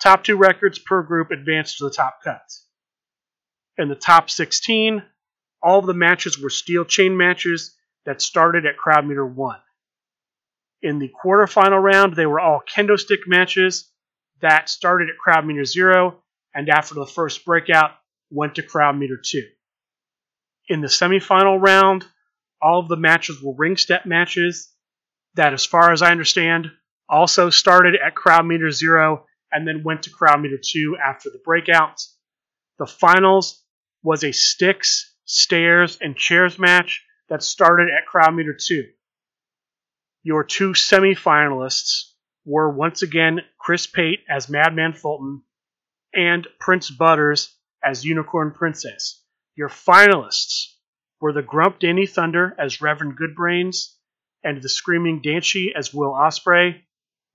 Top 0.00 0.24
2 0.24 0.36
records 0.36 0.78
per 0.78 1.02
group 1.02 1.30
advance 1.30 1.76
to 1.76 1.84
the 1.84 1.90
top 1.90 2.22
cuts. 2.22 2.66
In 3.76 3.88
the 3.88 3.94
top 3.94 4.30
16, 4.30 5.02
all 5.62 5.78
of 5.78 5.86
the 5.86 5.94
matches 5.94 6.38
were 6.38 6.50
steel 6.50 6.84
chain 6.84 7.16
matches 7.16 7.76
that 8.06 8.22
started 8.22 8.66
at 8.66 8.76
crowd 8.76 9.06
meter 9.06 9.26
1. 9.26 9.58
In 10.82 10.98
the 10.98 11.10
quarterfinal 11.22 11.82
round, 11.82 12.16
they 12.16 12.26
were 12.26 12.40
all 12.40 12.62
kendo 12.66 12.98
stick 12.98 13.20
matches 13.26 13.90
that 14.40 14.70
started 14.70 15.10
at 15.10 15.18
crowd 15.18 15.46
meter 15.46 15.64
0 15.64 16.22
and 16.54 16.68
after 16.68 16.94
the 16.94 17.06
first 17.06 17.44
breakout 17.44 17.92
went 18.30 18.54
to 18.54 18.62
crowd 18.62 18.96
meter 18.96 19.20
2. 19.22 19.42
In 20.68 20.80
the 20.80 20.88
semifinal 20.88 21.60
round, 21.60 22.06
all 22.62 22.80
of 22.80 22.88
the 22.88 22.96
matches 22.96 23.42
were 23.42 23.54
ring 23.54 23.76
step 23.76 24.06
matches 24.06 24.72
that, 25.34 25.52
as 25.52 25.64
far 25.64 25.92
as 25.92 26.02
I 26.02 26.10
understand, 26.10 26.70
also 27.08 27.50
started 27.50 27.96
at 27.96 28.14
crowd 28.14 28.46
meter 28.46 28.70
0 28.70 29.26
and 29.52 29.66
then 29.66 29.82
went 29.82 30.04
to 30.04 30.10
crowd 30.10 30.40
meter 30.40 30.58
2 30.62 30.96
after 31.04 31.28
the 31.30 31.40
breakouts. 31.46 32.14
The 32.78 32.86
finals 32.86 33.62
was 34.02 34.24
a 34.24 34.32
sticks, 34.32 35.09
stairs, 35.30 35.98
and 36.00 36.16
chairs 36.16 36.58
match 36.58 37.04
that 37.28 37.42
started 37.42 37.88
at 37.88 38.06
crowd 38.06 38.34
meter 38.34 38.52
2. 38.54 38.84
Your 40.22 40.44
two 40.44 40.72
semifinalists 40.72 42.12
were 42.44 42.70
once 42.70 43.02
again 43.02 43.40
Chris 43.58 43.86
Pate 43.86 44.20
as 44.28 44.50
Madman 44.50 44.92
Fulton 44.92 45.42
and 46.12 46.46
Prince 46.58 46.90
Butters 46.90 47.56
as 47.82 48.04
Unicorn 48.04 48.52
Princess. 48.52 49.22
Your 49.56 49.68
finalists 49.68 50.74
were 51.20 51.32
the 51.32 51.42
Grump 51.42 51.78
Danny 51.78 52.06
Thunder 52.06 52.54
as 52.58 52.82
Reverend 52.82 53.16
Goodbrains 53.16 53.94
and 54.42 54.60
the 54.60 54.68
Screaming 54.68 55.22
Dancy 55.22 55.72
as 55.76 55.94
Will 55.94 56.12
Ospreay, 56.12 56.82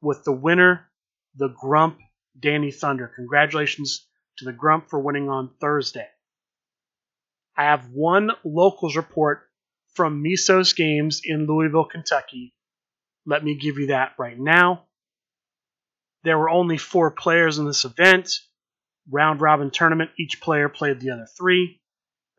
with 0.01 0.23
the 0.23 0.34
winner, 0.34 0.89
the 1.36 1.47
Grump 1.47 1.99
Danny 2.38 2.71
Thunder. 2.71 3.12
Congratulations 3.15 4.05
to 4.38 4.45
the 4.45 4.53
Grump 4.53 4.89
for 4.89 4.99
winning 4.99 5.29
on 5.29 5.51
Thursday. 5.62 6.08
I 7.57 7.63
have 7.63 7.89
one 7.89 8.31
locals 8.43 8.95
report 8.95 9.49
from 9.93 10.23
Misos 10.23 10.75
Games 10.75 11.21
in 11.23 11.47
Louisville, 11.47 11.85
Kentucky. 11.85 12.53
Let 13.25 13.43
me 13.43 13.55
give 13.55 13.77
you 13.77 13.87
that 13.87 14.13
right 14.17 14.37
now. 14.37 14.85
There 16.23 16.37
were 16.37 16.49
only 16.49 16.77
four 16.77 17.11
players 17.11 17.57
in 17.57 17.65
this 17.65 17.85
event. 17.85 18.31
Round 19.09 19.39
robin 19.39 19.71
tournament, 19.71 20.11
each 20.19 20.41
player 20.41 20.67
played 20.67 20.99
the 20.99 21.11
other 21.11 21.27
three. 21.37 21.79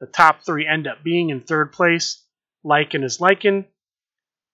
The 0.01 0.07
top 0.07 0.45
three 0.45 0.67
end 0.67 0.87
up 0.87 1.03
being 1.03 1.31
in 1.31 1.41
third 1.41 1.73
place, 1.73 2.23
Lycan 2.65 3.05
is 3.05 3.19
Lycan. 3.19 3.65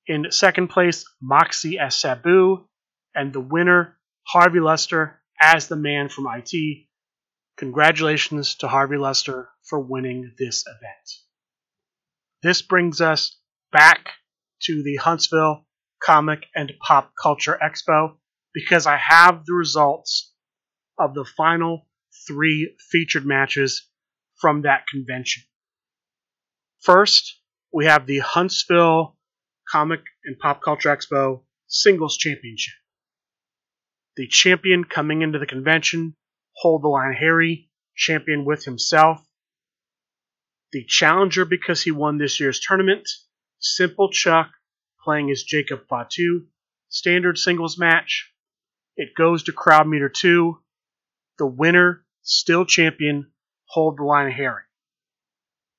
In 0.07 0.31
second 0.31 0.69
place, 0.69 1.05
Moxie 1.21 1.79
as 1.79 1.97
Sabu. 1.97 2.69
And 3.15 3.33
the 3.33 3.41
winner, 3.41 3.99
Harvey 4.27 4.61
Lester 4.61 5.21
as 5.41 5.69
the 5.69 5.77
man 5.77 6.09
from 6.09 6.27
IT. 6.27 6.87
Congratulations 7.59 8.57
to 8.57 8.69
Harvey 8.69 8.97
Lester 8.97 9.49
for 9.69 9.81
winning 9.81 10.33
this 10.39 10.65
event. 10.67 11.11
This 12.43 12.63
brings 12.63 13.01
us 13.01 13.39
back 13.71 14.09
to 14.63 14.83
the 14.83 14.97
Huntsville 14.97 15.67
Comic 16.03 16.47
and 16.55 16.73
Pop 16.81 17.13
Culture 17.21 17.59
Expo 17.63 18.17
because 18.53 18.87
I 18.87 18.97
have 18.97 19.45
the 19.47 19.55
results 19.55 20.33
of 20.99 21.15
the 21.15 21.25
final 21.25 21.87
three 22.27 22.75
featured 22.91 23.25
matches 23.25 23.89
from 24.41 24.63
that 24.63 24.87
convention. 24.91 25.45
First, 26.81 27.41
we 27.73 27.87
have 27.87 28.07
the 28.07 28.19
Huntsville 28.19 29.17
Comic 29.71 30.01
and 30.25 30.39
Pop 30.39 30.63
Culture 30.63 30.95
Expo 30.95 31.43
Singles 31.69 32.17
Championship. 32.17 32.75
The 34.17 34.27
champion 34.27 34.85
coming 34.85 35.23
into 35.23 35.39
the 35.39 35.47
convention, 35.47 36.17
Hold 36.63 36.83
the 36.83 36.89
Line 36.89 37.13
Harry, 37.15 37.69
champion 37.97 38.45
with 38.45 38.65
himself. 38.65 39.21
The 40.71 40.85
challenger 40.85 41.45
because 41.45 41.83
he 41.83 41.91
won 41.91 42.19
this 42.19 42.39
year's 42.39 42.61
tournament, 42.61 43.09
Simple 43.59 44.13
Chuck 44.13 44.49
playing 45.03 45.29
as 45.33 45.43
Jacob 45.43 45.89
Fatu. 45.89 46.47
Standard 46.89 47.37
singles 47.37 47.77
match. 47.79 48.33
It 48.97 49.17
goes 49.17 49.43
to 49.45 49.53
crowd 49.53 49.89
meter 49.89 50.09
two. 50.09 50.61
The 51.37 51.47
winner, 51.47 52.05
still 52.23 52.65
champion, 52.65 53.33
hold 53.65 53.99
the 53.99 54.05
line 54.05 54.31
Harry. 54.31 54.63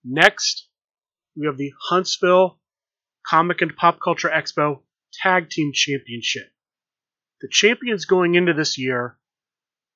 Next, 0.04 0.68
we 1.38 1.46
have 1.46 1.56
the 1.56 1.72
Huntsville 1.80 2.60
Comic 3.26 3.62
and 3.62 3.74
Pop 3.74 4.02
Culture 4.04 4.30
Expo 4.30 4.82
Tag 5.14 5.50
Team 5.50 5.72
Championship. 5.74 6.52
The 7.40 7.48
champions 7.48 8.04
going 8.04 8.36
into 8.36 8.54
this 8.54 8.78
year 8.78 9.18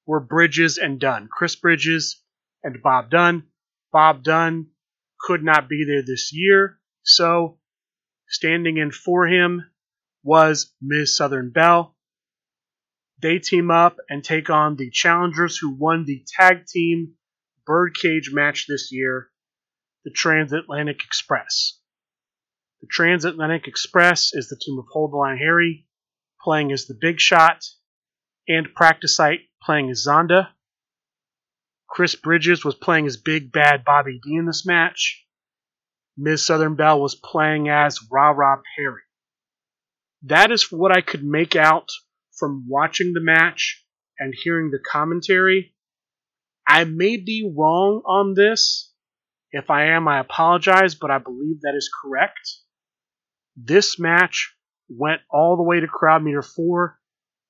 were 0.08 0.22
Bridges 0.22 0.78
and 0.78 1.00
Dunn. 1.00 1.28
Chris 1.30 1.56
Bridges 1.56 2.24
and 2.64 2.82
Bob 2.82 3.12
Dunn. 3.12 3.44
Bob 3.92 4.24
Dunn 4.24 4.68
could 5.20 5.44
not 5.44 5.70
be 5.70 5.84
there 5.86 6.02
this 6.02 6.32
year, 6.34 6.80
so 7.04 7.60
standing 8.30 8.78
in 8.78 8.92
for 8.92 9.28
him 9.28 9.70
was 10.24 10.74
Ms. 10.82 11.18
Southern 11.18 11.52
Belle. 11.52 11.96
They 13.22 13.40
team 13.40 13.70
up 13.70 13.98
and 14.10 14.24
take 14.24 14.50
on 14.50 14.76
the 14.76 14.90
challengers 14.92 15.58
who 15.58 15.76
won 15.76 16.06
the 16.06 16.24
tag 16.40 16.66
team 16.68 17.16
birdcage 17.66 18.32
match 18.32 18.66
this 18.68 18.92
year, 18.92 19.30
the 20.06 20.12
Transatlantic 20.12 21.04
Express. 21.04 21.80
The 22.82 22.88
Transatlantic 22.88 23.68
Express 23.68 24.34
is 24.34 24.48
the 24.48 24.56
team 24.56 24.78
of 24.80 24.86
Hold 24.92 25.12
the 25.12 25.18
Line 25.18 25.38
Harry, 25.38 25.88
playing 26.42 26.72
as 26.72 26.86
the 26.86 26.98
Big 27.00 27.20
Shot, 27.20 27.66
and 28.48 28.74
Practice 28.74 29.16
Site 29.16 29.42
playing 29.62 29.90
as 29.90 30.06
Zonda. 30.08 30.50
Chris 31.88 32.16
Bridges 32.16 32.64
was 32.66 32.76
playing 32.76 33.08
as 33.08 33.18
Big 33.18 33.52
Bad 33.52 33.84
Bobby 33.84 34.20
D 34.24 34.36
in 34.36 34.46
this 34.46 34.66
match. 34.66 35.26
Ms. 36.18 36.46
Southern 36.46 36.76
Belle 36.76 37.00
was 37.00 37.16
playing 37.16 37.70
as 37.70 38.00
Rah 38.12 38.32
Rah 38.32 38.62
Perry. 38.76 39.02
That 40.24 40.52
is 40.52 40.72
what 40.72 40.92
I 40.92 41.02
could 41.02 41.24
make 41.24 41.56
out 41.56 41.90
from 42.38 42.66
watching 42.68 43.14
the 43.14 43.22
match 43.22 43.84
and 44.20 44.34
hearing 44.36 44.72
the 44.72 44.80
commentary. 44.80 45.76
I 46.68 46.84
may 46.84 47.18
be 47.18 47.52
wrong 47.56 48.02
on 48.06 48.34
this. 48.34 48.92
If 49.52 49.70
I 49.70 49.86
am, 49.96 50.08
I 50.08 50.20
apologize, 50.20 50.96
but 50.96 51.12
I 51.12 51.20
believe 51.20 51.62
that 51.62 51.76
is 51.76 51.90
correct. 52.04 52.50
This 53.56 53.98
match 53.98 54.54
went 54.90 55.22
all 55.32 55.56
the 55.56 55.64
way 55.64 55.80
to 55.80 55.88
crowd 55.88 56.24
meter 56.24 56.42
four. 56.42 57.00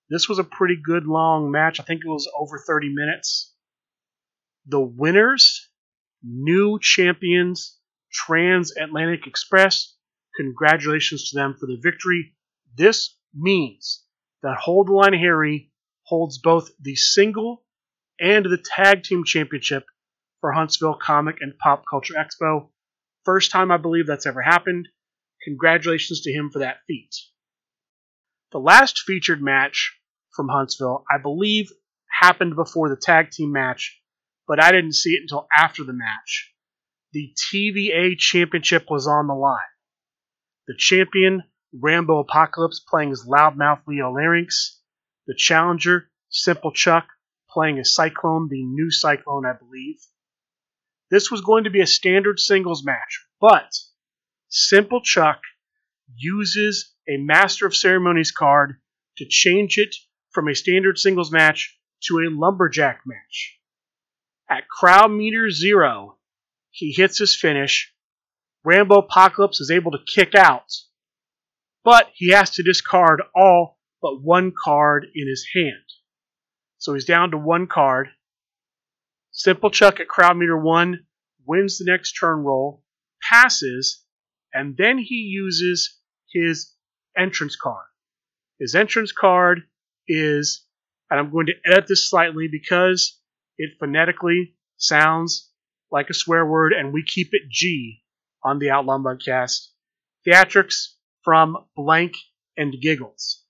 This 0.10 0.30
was 0.30 0.40
a 0.40 0.44
pretty 0.44 0.76
good 0.76 1.06
long 1.06 1.52
match. 1.52 1.80
I 1.80 1.84
think 1.84 2.02
it 2.04 2.10
was 2.10 2.30
over 2.38 2.58
30 2.60 2.90
minutes. 2.94 3.54
The 4.68 4.80
winners, 4.80 5.70
new 6.24 6.80
champions, 6.82 7.78
Transatlantic 8.12 9.28
Express. 9.28 9.96
Congratulations 10.38 11.30
to 11.30 11.38
them 11.38 11.56
for 11.60 11.66
the 11.66 11.80
victory. 11.82 12.36
This 12.76 13.18
means 13.34 14.04
that 14.44 14.58
Hold 14.58 14.88
the 14.88 14.94
Line 14.94 15.14
Harry 15.14 15.72
holds 16.04 16.38
both 16.38 16.70
the 16.80 16.96
single 16.96 17.66
and 18.20 18.46
the 18.46 18.64
tag 18.64 19.04
team 19.04 19.24
championship 19.26 19.86
for 20.40 20.54
Huntsville 20.54 20.98
Comic 21.02 21.38
and 21.42 21.58
Pop 21.58 21.84
Culture 21.90 22.14
Expo 22.14 22.70
First 23.28 23.52
time 23.52 23.72
I 23.72 23.78
believe 23.78 24.08
that's 24.08 24.26
ever 24.26 24.42
happened. 24.42 24.88
Congratulations 25.44 26.22
to 26.22 26.32
him 26.32 26.50
for 26.50 26.60
that 26.60 26.78
feat. 26.88 27.14
The 28.54 28.58
last 28.58 29.00
featured 29.00 29.42
match 29.42 29.97
from 30.38 30.48
Huntsville, 30.48 31.04
I 31.12 31.18
believe, 31.18 31.70
happened 32.22 32.56
before 32.56 32.88
the 32.88 32.96
tag 32.96 33.32
team 33.32 33.52
match, 33.52 34.00
but 34.48 34.64
I 34.64 34.72
didn't 34.72 34.94
see 34.94 35.10
it 35.16 35.24
until 35.24 35.48
after 35.54 35.84
the 35.84 35.92
match. 35.92 36.54
The 37.12 37.34
TVA 37.52 38.18
Championship 38.18 38.86
was 38.90 39.08
on 39.08 39.28
the 39.28 39.34
line. 39.34 39.60
The 40.68 40.76
champion, 40.78 41.44
Rambo 41.74 42.20
Apocalypse, 42.20 42.80
playing 42.80 43.12
as 43.12 43.26
loudmouth 43.28 43.82
Leo 43.88 44.14
Larynx. 44.14 44.80
The 45.26 45.36
challenger, 45.36 46.10
Simple 46.30 46.72
Chuck, 46.72 47.08
playing 47.50 47.80
as 47.80 47.94
Cyclone, 47.94 48.48
the 48.50 48.64
new 48.64 48.92
Cyclone, 48.92 49.46
I 49.46 49.54
believe. 49.54 49.98
This 51.10 51.32
was 51.32 51.42
going 51.42 51.64
to 51.64 51.70
be 51.70 51.82
a 51.82 51.88
standard 51.88 52.40
singles 52.40 52.86
match, 52.86 53.26
but 53.42 53.74
Simple 54.50 55.02
Chuck 55.02 55.42
uses 56.16 56.94
a 57.10 57.18
Master 57.18 57.66
of 57.66 57.76
Ceremonies 57.76 58.32
card 58.32 58.76
to 59.18 59.26
change 59.28 59.78
it 59.78 59.96
from 60.38 60.48
a 60.48 60.54
standard 60.54 61.00
singles 61.00 61.32
match 61.32 61.80
to 62.00 62.20
a 62.20 62.30
lumberjack 62.30 63.02
match. 63.08 63.58
At 64.48 64.68
crowd 64.68 65.10
meter 65.10 65.50
zero, 65.50 66.20
he 66.70 66.94
hits 66.96 67.18
his 67.18 67.36
finish. 67.36 67.92
Rambo 68.64 69.00
Apocalypse 69.00 69.60
is 69.60 69.72
able 69.72 69.90
to 69.94 70.14
kick 70.14 70.36
out, 70.36 70.72
but 71.84 72.12
he 72.14 72.30
has 72.34 72.52
to 72.52 72.62
discard 72.62 73.24
all 73.36 73.80
but 74.00 74.22
one 74.22 74.54
card 74.64 75.08
in 75.16 75.28
his 75.28 75.44
hand. 75.56 75.74
So 76.78 76.94
he's 76.94 77.06
down 77.06 77.32
to 77.32 77.38
one 77.40 77.66
card. 77.66 78.10
Simple 79.32 79.72
Chuck 79.72 80.00
at 80.00 80.08
crowd 80.08 80.38
meter 80.38 80.56
one 80.56 81.08
wins 81.48 81.80
the 81.80 81.90
next 81.90 82.12
turn 82.12 82.44
roll, 82.44 82.84
passes, 83.28 84.06
and 84.54 84.78
then 84.78 85.00
he 85.00 85.16
uses 85.16 85.98
his 86.32 86.76
entrance 87.18 87.56
card. 87.56 87.88
His 88.60 88.76
entrance 88.76 89.12
card 89.12 89.64
is, 90.08 90.66
and 91.10 91.20
I'm 91.20 91.32
going 91.32 91.48
to 91.48 91.72
edit 91.72 91.88
this 91.88 92.10
slightly 92.10 92.48
because 92.52 93.20
it 93.58 93.72
phonetically 93.80 94.56
sounds 94.78 95.50
like 95.92 96.10
a 96.10 96.14
swear 96.14 96.46
word, 96.46 96.74
and 96.74 96.94
we 96.94 97.04
keep 97.04 97.30
it 97.32 97.50
G 97.50 98.04
on 98.44 98.60
the 98.60 98.70
Outlaw 98.70 98.98
Mudcast. 98.98 99.68
Theatrics 100.28 100.94
from 101.24 101.58
Blank 101.76 102.14
and 102.58 102.74
Giggles. 102.82 103.44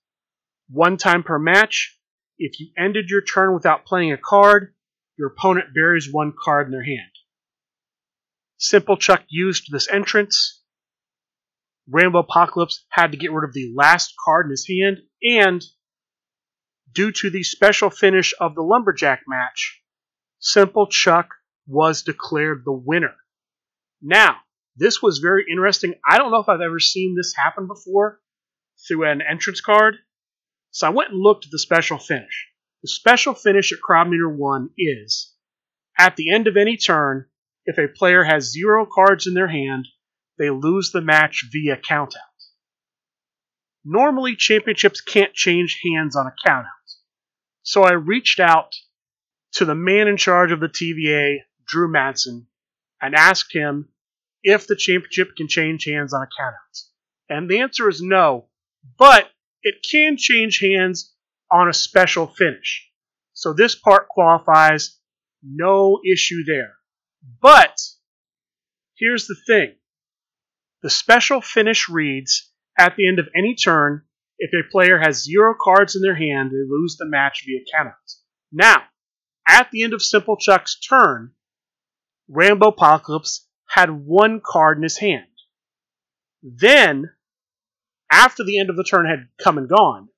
One 0.70 0.96
time 0.96 1.22
per 1.22 1.38
match, 1.38 1.98
if 2.38 2.60
you 2.60 2.68
ended 2.78 3.10
your 3.10 3.22
turn 3.22 3.54
without 3.54 3.86
playing 3.86 4.12
a 4.12 4.18
card, 4.18 4.74
your 5.16 5.28
opponent 5.28 5.74
buries 5.74 6.12
one 6.12 6.32
card 6.38 6.66
in 6.66 6.72
their 6.72 6.84
hand. 6.84 7.10
Simple 8.58 8.96
Chuck 8.96 9.22
used 9.28 9.70
this 9.70 9.88
entrance. 9.88 10.62
Rambo 11.90 12.20
Apocalypse 12.20 12.84
had 12.90 13.12
to 13.12 13.18
get 13.18 13.32
rid 13.32 13.48
of 13.48 13.54
the 13.54 13.72
last 13.74 14.14
card 14.22 14.46
in 14.46 14.50
his 14.50 14.68
hand, 14.68 14.98
and 15.22 15.64
due 16.92 17.12
to 17.12 17.30
the 17.30 17.42
special 17.42 17.90
finish 17.90 18.34
of 18.40 18.54
the 18.54 18.62
Lumberjack 18.62 19.22
match, 19.26 19.82
Simple 20.38 20.86
Chuck 20.86 21.28
was 21.66 22.02
declared 22.02 22.62
the 22.64 22.72
winner. 22.72 23.14
Now, 24.00 24.36
this 24.76 25.02
was 25.02 25.18
very 25.18 25.44
interesting. 25.50 25.94
I 26.08 26.18
don't 26.18 26.30
know 26.30 26.40
if 26.40 26.48
I've 26.48 26.60
ever 26.60 26.78
seen 26.78 27.14
this 27.16 27.34
happen 27.36 27.66
before 27.66 28.20
through 28.86 29.10
an 29.10 29.20
entrance 29.20 29.60
card. 29.60 29.96
So 30.70 30.86
I 30.86 30.90
went 30.90 31.10
and 31.10 31.20
looked 31.20 31.46
at 31.46 31.50
the 31.50 31.58
special 31.58 31.98
finish. 31.98 32.46
The 32.82 32.88
special 32.88 33.34
finish 33.34 33.72
at 33.72 33.80
crowd 33.80 34.08
meter 34.08 34.28
1 34.28 34.70
is 34.78 35.34
at 35.98 36.14
the 36.14 36.32
end 36.32 36.46
of 36.46 36.56
any 36.56 36.76
turn, 36.76 37.26
if 37.64 37.76
a 37.76 37.92
player 37.92 38.22
has 38.22 38.52
zero 38.52 38.86
cards 38.86 39.26
in 39.26 39.34
their 39.34 39.48
hand, 39.48 39.88
they 40.38 40.50
lose 40.50 40.92
the 40.92 41.00
match 41.00 41.44
via 41.50 41.76
countout. 41.76 42.14
Normally, 43.84 44.36
championships 44.36 45.00
can't 45.00 45.34
change 45.34 45.80
hands 45.84 46.14
on 46.14 46.26
a 46.26 46.48
countout. 46.48 46.77
So 47.68 47.82
I 47.82 47.92
reached 47.92 48.40
out 48.40 48.74
to 49.56 49.66
the 49.66 49.74
man 49.74 50.08
in 50.08 50.16
charge 50.16 50.52
of 50.52 50.60
the 50.60 50.70
TVA, 50.70 51.40
Drew 51.66 51.86
Madsen, 51.86 52.46
and 52.98 53.14
asked 53.14 53.54
him 53.54 53.90
if 54.42 54.66
the 54.66 54.74
championship 54.74 55.36
can 55.36 55.48
change 55.48 55.84
hands 55.84 56.14
on 56.14 56.22
a 56.22 56.42
countout. 56.42 56.84
And 57.28 57.46
the 57.46 57.60
answer 57.60 57.86
is 57.90 58.00
no, 58.00 58.48
but 58.98 59.28
it 59.62 59.84
can 59.84 60.16
change 60.16 60.60
hands 60.60 61.14
on 61.50 61.68
a 61.68 61.74
special 61.74 62.26
finish. 62.26 62.88
So 63.34 63.52
this 63.52 63.74
part 63.74 64.08
qualifies, 64.08 64.98
no 65.42 66.00
issue 66.10 66.44
there. 66.46 66.72
But 67.42 67.78
here's 68.96 69.26
the 69.26 69.36
thing 69.46 69.74
the 70.80 70.88
special 70.88 71.42
finish 71.42 71.86
reads 71.90 72.50
at 72.78 72.96
the 72.96 73.06
end 73.06 73.18
of 73.18 73.28
any 73.36 73.54
turn, 73.56 74.06
if 74.38 74.50
a 74.52 74.68
player 74.70 74.98
has 74.98 75.24
zero 75.24 75.54
cards 75.60 75.96
in 75.96 76.02
their 76.02 76.14
hand, 76.14 76.50
they 76.50 76.64
lose 76.68 76.96
the 76.96 77.06
match 77.06 77.44
via 77.44 77.60
countout. 77.74 78.14
Now, 78.52 78.82
at 79.46 79.70
the 79.70 79.82
end 79.82 79.92
of 79.92 80.02
Simple 80.02 80.36
Chuck's 80.36 80.78
turn, 80.78 81.32
Rambo 82.28 82.68
Apocalypse 82.68 83.46
had 83.66 83.90
one 83.90 84.40
card 84.44 84.76
in 84.76 84.82
his 84.82 84.98
hand. 84.98 85.26
Then, 86.42 87.10
after 88.10 88.44
the 88.44 88.58
end 88.58 88.70
of 88.70 88.76
the 88.76 88.84
turn 88.84 89.06
had 89.06 89.28
come 89.42 89.58
and 89.58 89.68
gone, 89.68 90.08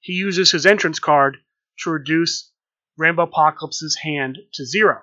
he 0.00 0.14
uses 0.14 0.50
his 0.50 0.66
entrance 0.66 0.98
card 0.98 1.38
to 1.80 1.90
reduce 1.90 2.52
Rambo 2.96 3.22
Apocalypse's 3.22 3.96
hand 3.96 4.38
to 4.54 4.64
zero 4.64 5.02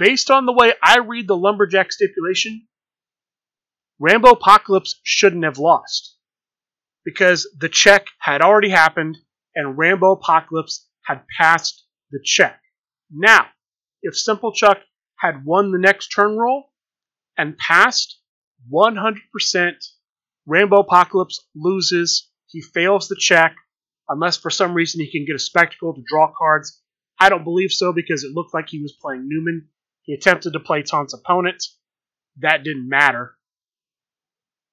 based 0.00 0.30
on 0.30 0.46
the 0.46 0.52
way 0.52 0.72
I 0.82 0.98
read 0.98 1.28
the 1.28 1.36
Lumberjack 1.36 1.92
stipulation, 1.92 2.66
Rambo 3.98 4.30
Apocalypse 4.30 4.98
shouldn't 5.02 5.44
have 5.44 5.58
lost. 5.58 6.16
Because 7.04 7.48
the 7.58 7.68
check 7.68 8.06
had 8.18 8.42
already 8.42 8.68
happened 8.68 9.18
and 9.54 9.76
Rambo 9.78 10.12
Apocalypse 10.12 10.86
had 11.04 11.22
passed 11.36 11.84
the 12.10 12.20
check. 12.22 12.60
Now, 13.10 13.46
if 14.02 14.16
Simple 14.16 14.52
Chuck 14.52 14.78
had 15.16 15.44
won 15.44 15.72
the 15.72 15.78
next 15.78 16.08
turn 16.08 16.36
roll 16.36 16.72
and 17.36 17.58
passed, 17.58 18.20
100% 18.72 19.72
Rambo 20.46 20.80
Apocalypse 20.80 21.46
loses. 21.54 22.28
He 22.46 22.60
fails 22.60 23.08
the 23.08 23.16
check 23.18 23.54
unless 24.08 24.36
for 24.36 24.50
some 24.50 24.74
reason 24.74 25.00
he 25.00 25.10
can 25.10 25.24
get 25.24 25.36
a 25.36 25.38
spectacle 25.38 25.94
to 25.94 26.02
draw 26.06 26.32
cards. 26.36 26.82
I 27.18 27.28
don't 27.28 27.44
believe 27.44 27.72
so 27.72 27.92
because 27.92 28.24
it 28.24 28.32
looked 28.32 28.54
like 28.54 28.68
he 28.68 28.82
was 28.82 28.96
playing 29.00 29.28
Newman 29.28 29.68
he 30.02 30.14
attempted 30.14 30.54
to 30.54 30.60
play 30.60 30.82
Taunt's 30.82 31.14
opponent. 31.14 31.62
That 32.38 32.64
didn't 32.64 32.88
matter. 32.88 33.36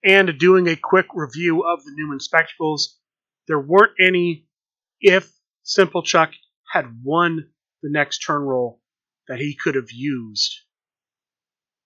And 0.04 0.38
doing 0.38 0.68
a 0.68 0.76
quick 0.76 1.08
review 1.14 1.64
of 1.64 1.84
the 1.84 1.92
Newman 1.96 2.20
Spectacles, 2.20 2.98
there 3.48 3.60
weren't 3.60 3.94
any 4.00 4.48
if 5.00 5.32
Simple 5.64 6.04
Chuck 6.04 6.32
had 6.72 7.04
won 7.04 7.50
the 7.82 7.90
next 7.90 8.20
turn 8.20 8.42
roll 8.42 8.82
that 9.28 9.40
he 9.40 9.56
could 9.56 9.76
have 9.76 9.92
used. 9.92 10.62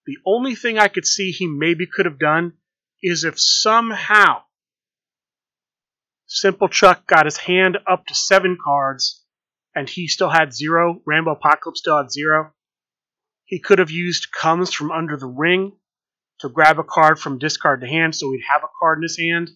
The 0.05 0.17
only 0.25 0.55
thing 0.55 0.77
I 0.77 0.87
could 0.87 1.05
see 1.05 1.31
he 1.31 1.47
maybe 1.47 1.85
could 1.85 2.05
have 2.05 2.19
done 2.19 2.53
is 3.01 3.23
if 3.23 3.39
somehow 3.39 4.43
Simple 6.25 6.69
Chuck 6.69 7.07
got 7.07 7.25
his 7.25 7.37
hand 7.37 7.77
up 7.87 8.05
to 8.07 8.15
seven 8.15 8.57
cards 8.63 9.23
and 9.75 9.89
he 9.89 10.07
still 10.07 10.29
had 10.29 10.53
zero, 10.53 11.01
Rambo 11.05 11.31
Apocalypse 11.31 11.79
still 11.79 11.97
had 11.97 12.11
zero, 12.11 12.53
he 13.45 13.59
could 13.59 13.79
have 13.79 13.91
used 13.91 14.31
comes 14.31 14.73
from 14.73 14.91
under 14.91 15.17
the 15.17 15.27
ring 15.27 15.73
to 16.41 16.49
grab 16.49 16.79
a 16.79 16.83
card 16.83 17.19
from 17.19 17.39
discard 17.39 17.81
to 17.81 17.87
hand 17.87 18.15
so 18.15 18.31
he'd 18.31 18.43
have 18.51 18.63
a 18.63 18.71
card 18.79 18.99
in 18.99 19.03
his 19.03 19.17
hand. 19.17 19.49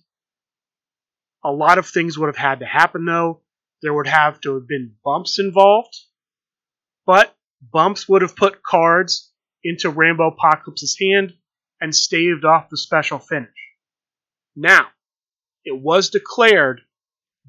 A 1.43 1.51
lot 1.51 1.77
of 1.77 1.87
things 1.87 2.17
would 2.17 2.27
have 2.27 2.37
had 2.37 2.59
to 2.59 2.65
happen 2.65 3.05
though. 3.05 3.41
There 3.81 3.93
would 3.93 4.07
have 4.07 4.39
to 4.41 4.55
have 4.55 4.67
been 4.67 4.95
bumps 5.03 5.39
involved, 5.39 5.95
but 7.05 7.35
bumps 7.61 8.07
would 8.07 8.21
have 8.21 8.35
put 8.35 8.63
cards 8.63 9.31
into 9.63 9.89
Rambo 9.89 10.27
Apocalypse's 10.29 10.97
hand 10.99 11.33
and 11.81 11.93
staved 11.93 12.45
off 12.45 12.69
the 12.69 12.77
special 12.77 13.19
finish. 13.19 13.49
Now, 14.55 14.87
it 15.65 15.79
was 15.79 16.09
declared 16.09 16.81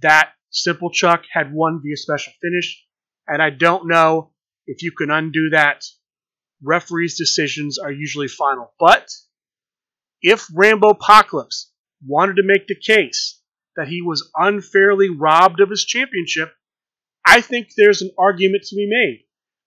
that 0.02 0.32
Simple 0.50 0.90
Chuck 0.90 1.24
had 1.30 1.52
won 1.52 1.80
via 1.82 1.96
special 1.96 2.32
finish, 2.42 2.84
and 3.28 3.42
I 3.42 3.50
don't 3.50 3.88
know 3.88 4.32
if 4.66 4.82
you 4.82 4.92
can 4.92 5.10
undo 5.10 5.50
that 5.50 5.84
referees' 6.62 7.18
decisions 7.18 7.78
are 7.78 7.92
usually 7.92 8.28
final. 8.28 8.72
But 8.78 9.10
if 10.22 10.46
Rambo 10.54 10.90
Apocalypse 10.90 11.72
wanted 12.06 12.36
to 12.36 12.42
make 12.44 12.66
the 12.66 12.74
case 12.74 13.40
that 13.76 13.88
he 13.88 14.02
was 14.02 14.30
unfairly 14.36 15.10
robbed 15.10 15.60
of 15.60 15.70
his 15.70 15.84
championship, 15.84 16.52
I 17.24 17.40
think 17.40 17.68
there's 17.76 18.02
an 18.02 18.10
argument 18.18 18.64
to 18.64 18.76
be 18.76 18.88
made. 18.88 19.24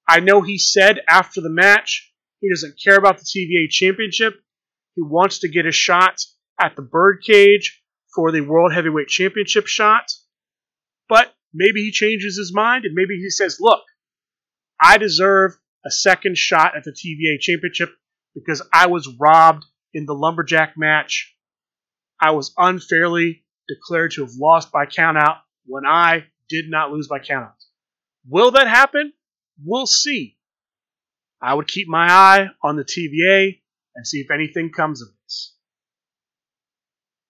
I 0.08 0.22
know 0.22 0.42
he 0.42 0.58
said 0.58 1.00
after 1.08 1.42
the 1.42 1.52
match 1.52 2.12
he 2.40 2.50
doesn't 2.50 2.80
care 2.84 2.98
about 2.98 3.20
the 3.20 3.26
TVA 3.26 3.70
championship. 3.70 4.34
He 4.96 5.02
wants 5.02 5.40
to 5.40 5.50
get 5.50 5.66
a 5.66 5.72
shot 5.72 6.22
at 6.60 6.76
the 6.76 6.82
birdcage 6.82 7.82
for 8.16 8.32
the 8.32 8.42
World 8.42 8.74
Heavyweight 8.74 9.08
Championship 9.08 9.68
shot. 9.68 10.06
But 11.08 11.34
maybe 11.54 11.82
he 11.82 11.92
changes 11.92 12.38
his 12.38 12.54
mind 12.54 12.86
and 12.86 12.96
maybe 12.96 13.18
he 13.18 13.30
says, 13.30 13.58
look, 13.60 13.82
I 14.80 14.98
deserve 14.98 15.58
a 15.86 15.92
second 15.92 16.38
shot 16.38 16.76
at 16.76 16.84
the 16.84 16.92
TVA 16.92 17.40
championship 17.40 17.90
because 18.34 18.62
I 18.74 18.88
was 18.88 19.14
robbed 19.20 19.66
in 19.94 20.06
the 20.06 20.14
Lumberjack 20.14 20.74
match. 20.78 21.36
I 22.20 22.32
was 22.32 22.54
unfairly 22.58 23.44
declared 23.68 24.12
to 24.12 24.22
have 24.22 24.34
lost 24.36 24.72
by 24.72 24.86
countout 24.86 25.38
when 25.66 25.86
I 25.86 26.26
did 26.50 26.70
not 26.70 26.92
lose 26.92 27.08
by 27.08 27.20
countout. 27.20 27.54
Will 28.28 28.52
that 28.52 28.68
happen? 28.68 29.14
We'll 29.64 29.88
see. 29.88 30.38
I 31.42 31.54
would 31.54 31.68
keep 31.68 31.88
my 31.88 32.08
eye 32.10 32.48
on 32.62 32.76
the 32.76 32.84
TVA 32.84 33.62
and 33.96 34.06
see 34.06 34.20
if 34.20 34.32
anything 34.32 34.72
comes 34.72 35.02
of 35.02 35.08
this. 35.24 35.56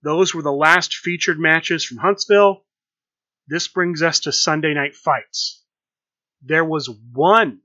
Those 0.01 0.34
were 0.34 0.41
the 0.41 0.51
last 0.51 0.95
featured 0.95 1.39
matches 1.39 1.86
from 1.86 1.97
Huntsville. 1.97 2.64
This 3.47 3.68
brings 3.68 4.01
us 4.01 4.22
to 4.22 4.32
Sunday 4.32 4.74
night 4.74 4.95
fights. 4.95 5.64
There 6.41 6.64
was 6.64 6.89
one 7.14 7.60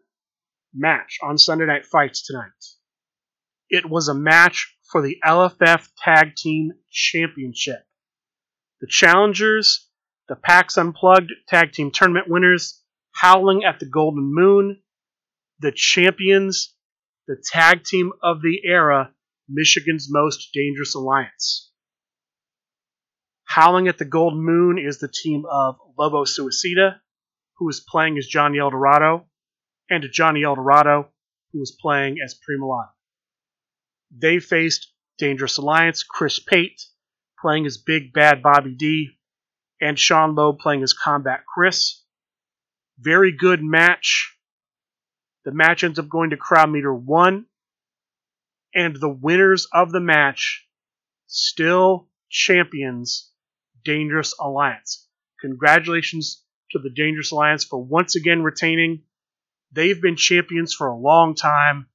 match 0.75 1.19
on 1.23 1.39
Sunday 1.39 1.67
night 1.67 1.87
fights 1.87 2.27
tonight. 2.27 2.51
It 3.71 3.89
was 3.89 4.09
a 4.09 4.15
match 4.15 4.74
for 4.91 5.03
the 5.03 5.19
LFF 5.25 5.89
Tag 5.99 6.37
Team 6.37 6.73
Championship. 6.91 7.85
The 8.81 8.87
challengers, 8.89 9.89
the 10.29 10.37
PAX 10.37 10.77
Unplugged 10.77 11.33
Tag 11.49 11.73
Team 11.73 11.91
Tournament 11.91 12.27
winners, 12.29 12.83
Howling 13.13 13.65
at 13.65 13.79
the 13.79 13.87
Golden 13.87 14.35
Moon, 14.35 14.83
the 15.61 15.73
champions, 15.73 16.75
the 17.27 17.43
tag 17.53 17.85
team 17.85 18.13
of 18.23 18.43
the 18.43 18.61
era, 18.65 19.13
Michigan's 19.49 20.09
Most 20.11 20.51
Dangerous 20.53 20.95
Alliance. 20.95 21.71
Howling 23.45 23.89
at 23.89 23.99
the 23.99 24.05
Golden 24.05 24.43
Moon 24.43 24.79
is 24.79 24.99
the 24.99 25.09
team 25.09 25.45
of 25.51 25.77
Lobo 25.97 26.25
Suicida, 26.25 26.97
who 27.59 27.69
is 27.69 27.85
playing 27.89 28.19
as 28.19 28.27
Johnny 28.27 28.59
Eldorado, 28.59 29.27
and 29.89 30.05
Johnny 30.13 30.43
Eldorado, 30.43 31.09
who 31.53 31.63
is 31.63 31.77
playing 31.81 32.17
as 32.25 32.35
Prima 32.35 32.94
They 34.17 34.39
faced 34.39 34.93
Dangerous 35.19 35.57
Alliance, 35.59 36.03
Chris 36.03 36.39
Pate, 36.39 36.83
playing 37.41 37.67
as 37.67 37.79
Big 37.79 38.13
Bad 38.13 38.43
Bobby 38.43 38.75
D, 38.75 39.19
and 39.81 39.99
Sean 39.99 40.35
Loeb 40.35 40.59
playing 40.59 40.83
as 40.83 40.93
Combat 40.93 41.41
Chris. 41.53 42.03
Very 42.99 43.33
good 43.33 43.63
match. 43.63 44.37
The 45.45 45.53
match 45.53 45.83
ends 45.83 45.99
up 45.99 46.09
going 46.09 46.31
to 46.31 46.37
crowd 46.37 46.71
meter 46.71 46.95
one, 46.95 47.47
and 48.75 48.97
the 48.97 49.09
winners 49.09 49.67
of 49.73 49.91
the 49.91 50.01
match 50.01 50.67
still 51.27 52.09
champions 52.31 53.31
Dangerous 53.85 54.35
Alliance. 54.41 55.07
Congratulations 55.41 56.43
to 56.71 56.79
the 56.79 56.91
Dangerous 56.91 57.33
Alliance 57.33 57.65
for 57.65 57.83
once 57.83 58.17
again 58.17 58.43
retaining. 58.43 59.03
They've 59.73 60.01
been 60.01 60.17
champions 60.17 60.73
for 60.73 60.87
a 60.87 60.97
long 60.97 61.35
time, 61.35 61.89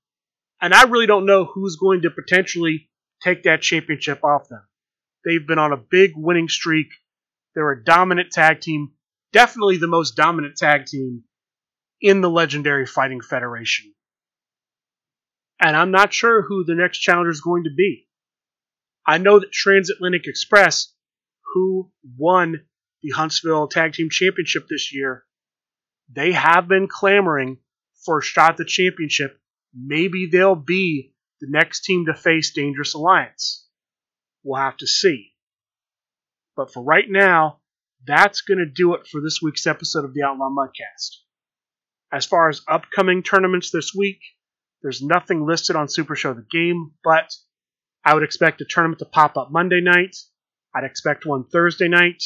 and 0.61 0.73
I 0.73 0.83
really 0.83 1.07
don't 1.07 1.25
know 1.25 1.45
who's 1.45 1.77
going 1.77 2.01
to 2.01 2.11
potentially 2.11 2.89
take 3.23 3.43
that 3.43 3.61
championship 3.61 4.23
off 4.23 4.47
them. 4.49 4.61
They've 5.25 5.45
been 5.45 5.59
on 5.59 5.73
a 5.73 5.77
big 5.77 6.11
winning 6.15 6.49
streak. 6.49 6.87
They're 7.55 7.71
a 7.71 7.83
dominant 7.83 8.31
tag 8.31 8.61
team, 8.61 8.91
definitely 9.33 9.77
the 9.77 9.87
most 9.87 10.15
dominant 10.15 10.55
tag 10.57 10.85
team 10.85 11.23
in 12.01 12.21
the 12.21 12.29
legendary 12.29 12.85
Fighting 12.85 13.21
Federation. 13.21 13.93
And 15.59 15.75
I'm 15.75 15.91
not 15.91 16.13
sure 16.13 16.41
who 16.41 16.63
the 16.63 16.75
next 16.75 16.99
challenger 16.99 17.31
is 17.31 17.41
going 17.41 17.65
to 17.65 17.73
be. 17.75 18.07
I 19.05 19.17
know 19.17 19.39
that 19.39 19.51
Transatlantic 19.51 20.27
Express 20.27 20.93
who 21.53 21.91
won 22.17 22.61
the 23.01 23.09
Huntsville 23.09 23.67
Tag 23.67 23.93
Team 23.93 24.09
Championship 24.09 24.67
this 24.69 24.93
year, 24.93 25.23
they 26.11 26.31
have 26.31 26.67
been 26.67 26.87
clamoring 26.87 27.57
for 28.05 28.19
a 28.19 28.23
shot 28.23 28.51
at 28.51 28.57
the 28.57 28.65
championship. 28.65 29.37
Maybe 29.73 30.27
they'll 30.31 30.55
be 30.55 31.13
the 31.41 31.47
next 31.49 31.83
team 31.83 32.05
to 32.05 32.13
face 32.13 32.53
Dangerous 32.53 32.93
Alliance. 32.93 33.67
We'll 34.43 34.61
have 34.61 34.77
to 34.77 34.87
see. 34.87 35.31
But 36.55 36.73
for 36.73 36.83
right 36.83 37.05
now, 37.07 37.59
that's 38.05 38.41
going 38.41 38.59
to 38.59 38.65
do 38.65 38.95
it 38.95 39.07
for 39.07 39.21
this 39.21 39.39
week's 39.41 39.67
episode 39.67 40.05
of 40.05 40.13
the 40.13 40.23
Outlaw 40.23 40.49
Mudcast. 40.49 41.17
As 42.11 42.25
far 42.25 42.49
as 42.49 42.61
upcoming 42.67 43.23
tournaments 43.23 43.71
this 43.71 43.93
week, 43.95 44.19
there's 44.81 45.01
nothing 45.01 45.45
listed 45.45 45.75
on 45.75 45.87
Supershow 45.87 46.35
the 46.35 46.45
Game, 46.49 46.91
but 47.03 47.33
I 48.03 48.13
would 48.13 48.23
expect 48.23 48.61
a 48.61 48.65
tournament 48.65 48.99
to 48.99 49.05
pop 49.05 49.37
up 49.37 49.51
Monday 49.51 49.81
night 49.81 50.15
I'd 50.73 50.83
expect 50.83 51.25
one 51.25 51.45
Thursday 51.45 51.87
night, 51.87 52.23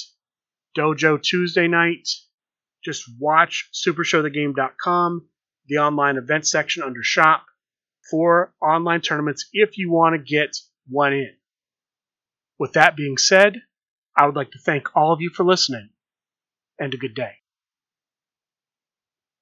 Dojo 0.78 1.22
Tuesday 1.22 1.68
night. 1.68 2.08
Just 2.84 3.04
watch 3.20 3.70
supershowthegame.com, 3.74 5.30
the 5.68 5.78
online 5.78 6.18
event 6.18 6.48
section 6.48 6.84
under 6.84 7.04
shop 7.04 7.46
for 8.10 8.54
online 8.62 9.02
tournaments 9.02 9.48
if 9.54 9.78
you 9.78 9.92
want 9.92 10.14
to 10.14 10.20
get 10.20 10.56
one 10.90 11.14
in. 11.14 11.34
With 12.60 12.74
that 12.74 12.96
being 12.96 13.18
said, 13.18 13.62
I 14.16 14.26
would 14.26 14.36
like 14.36 14.52
to 14.52 14.60
thank 14.60 14.96
all 14.96 15.14
of 15.14 15.22
you 15.22 15.30
for 15.30 15.44
listening 15.44 15.90
and 16.80 16.94
a 16.94 16.98
good 16.98 17.16
day. 17.16 17.43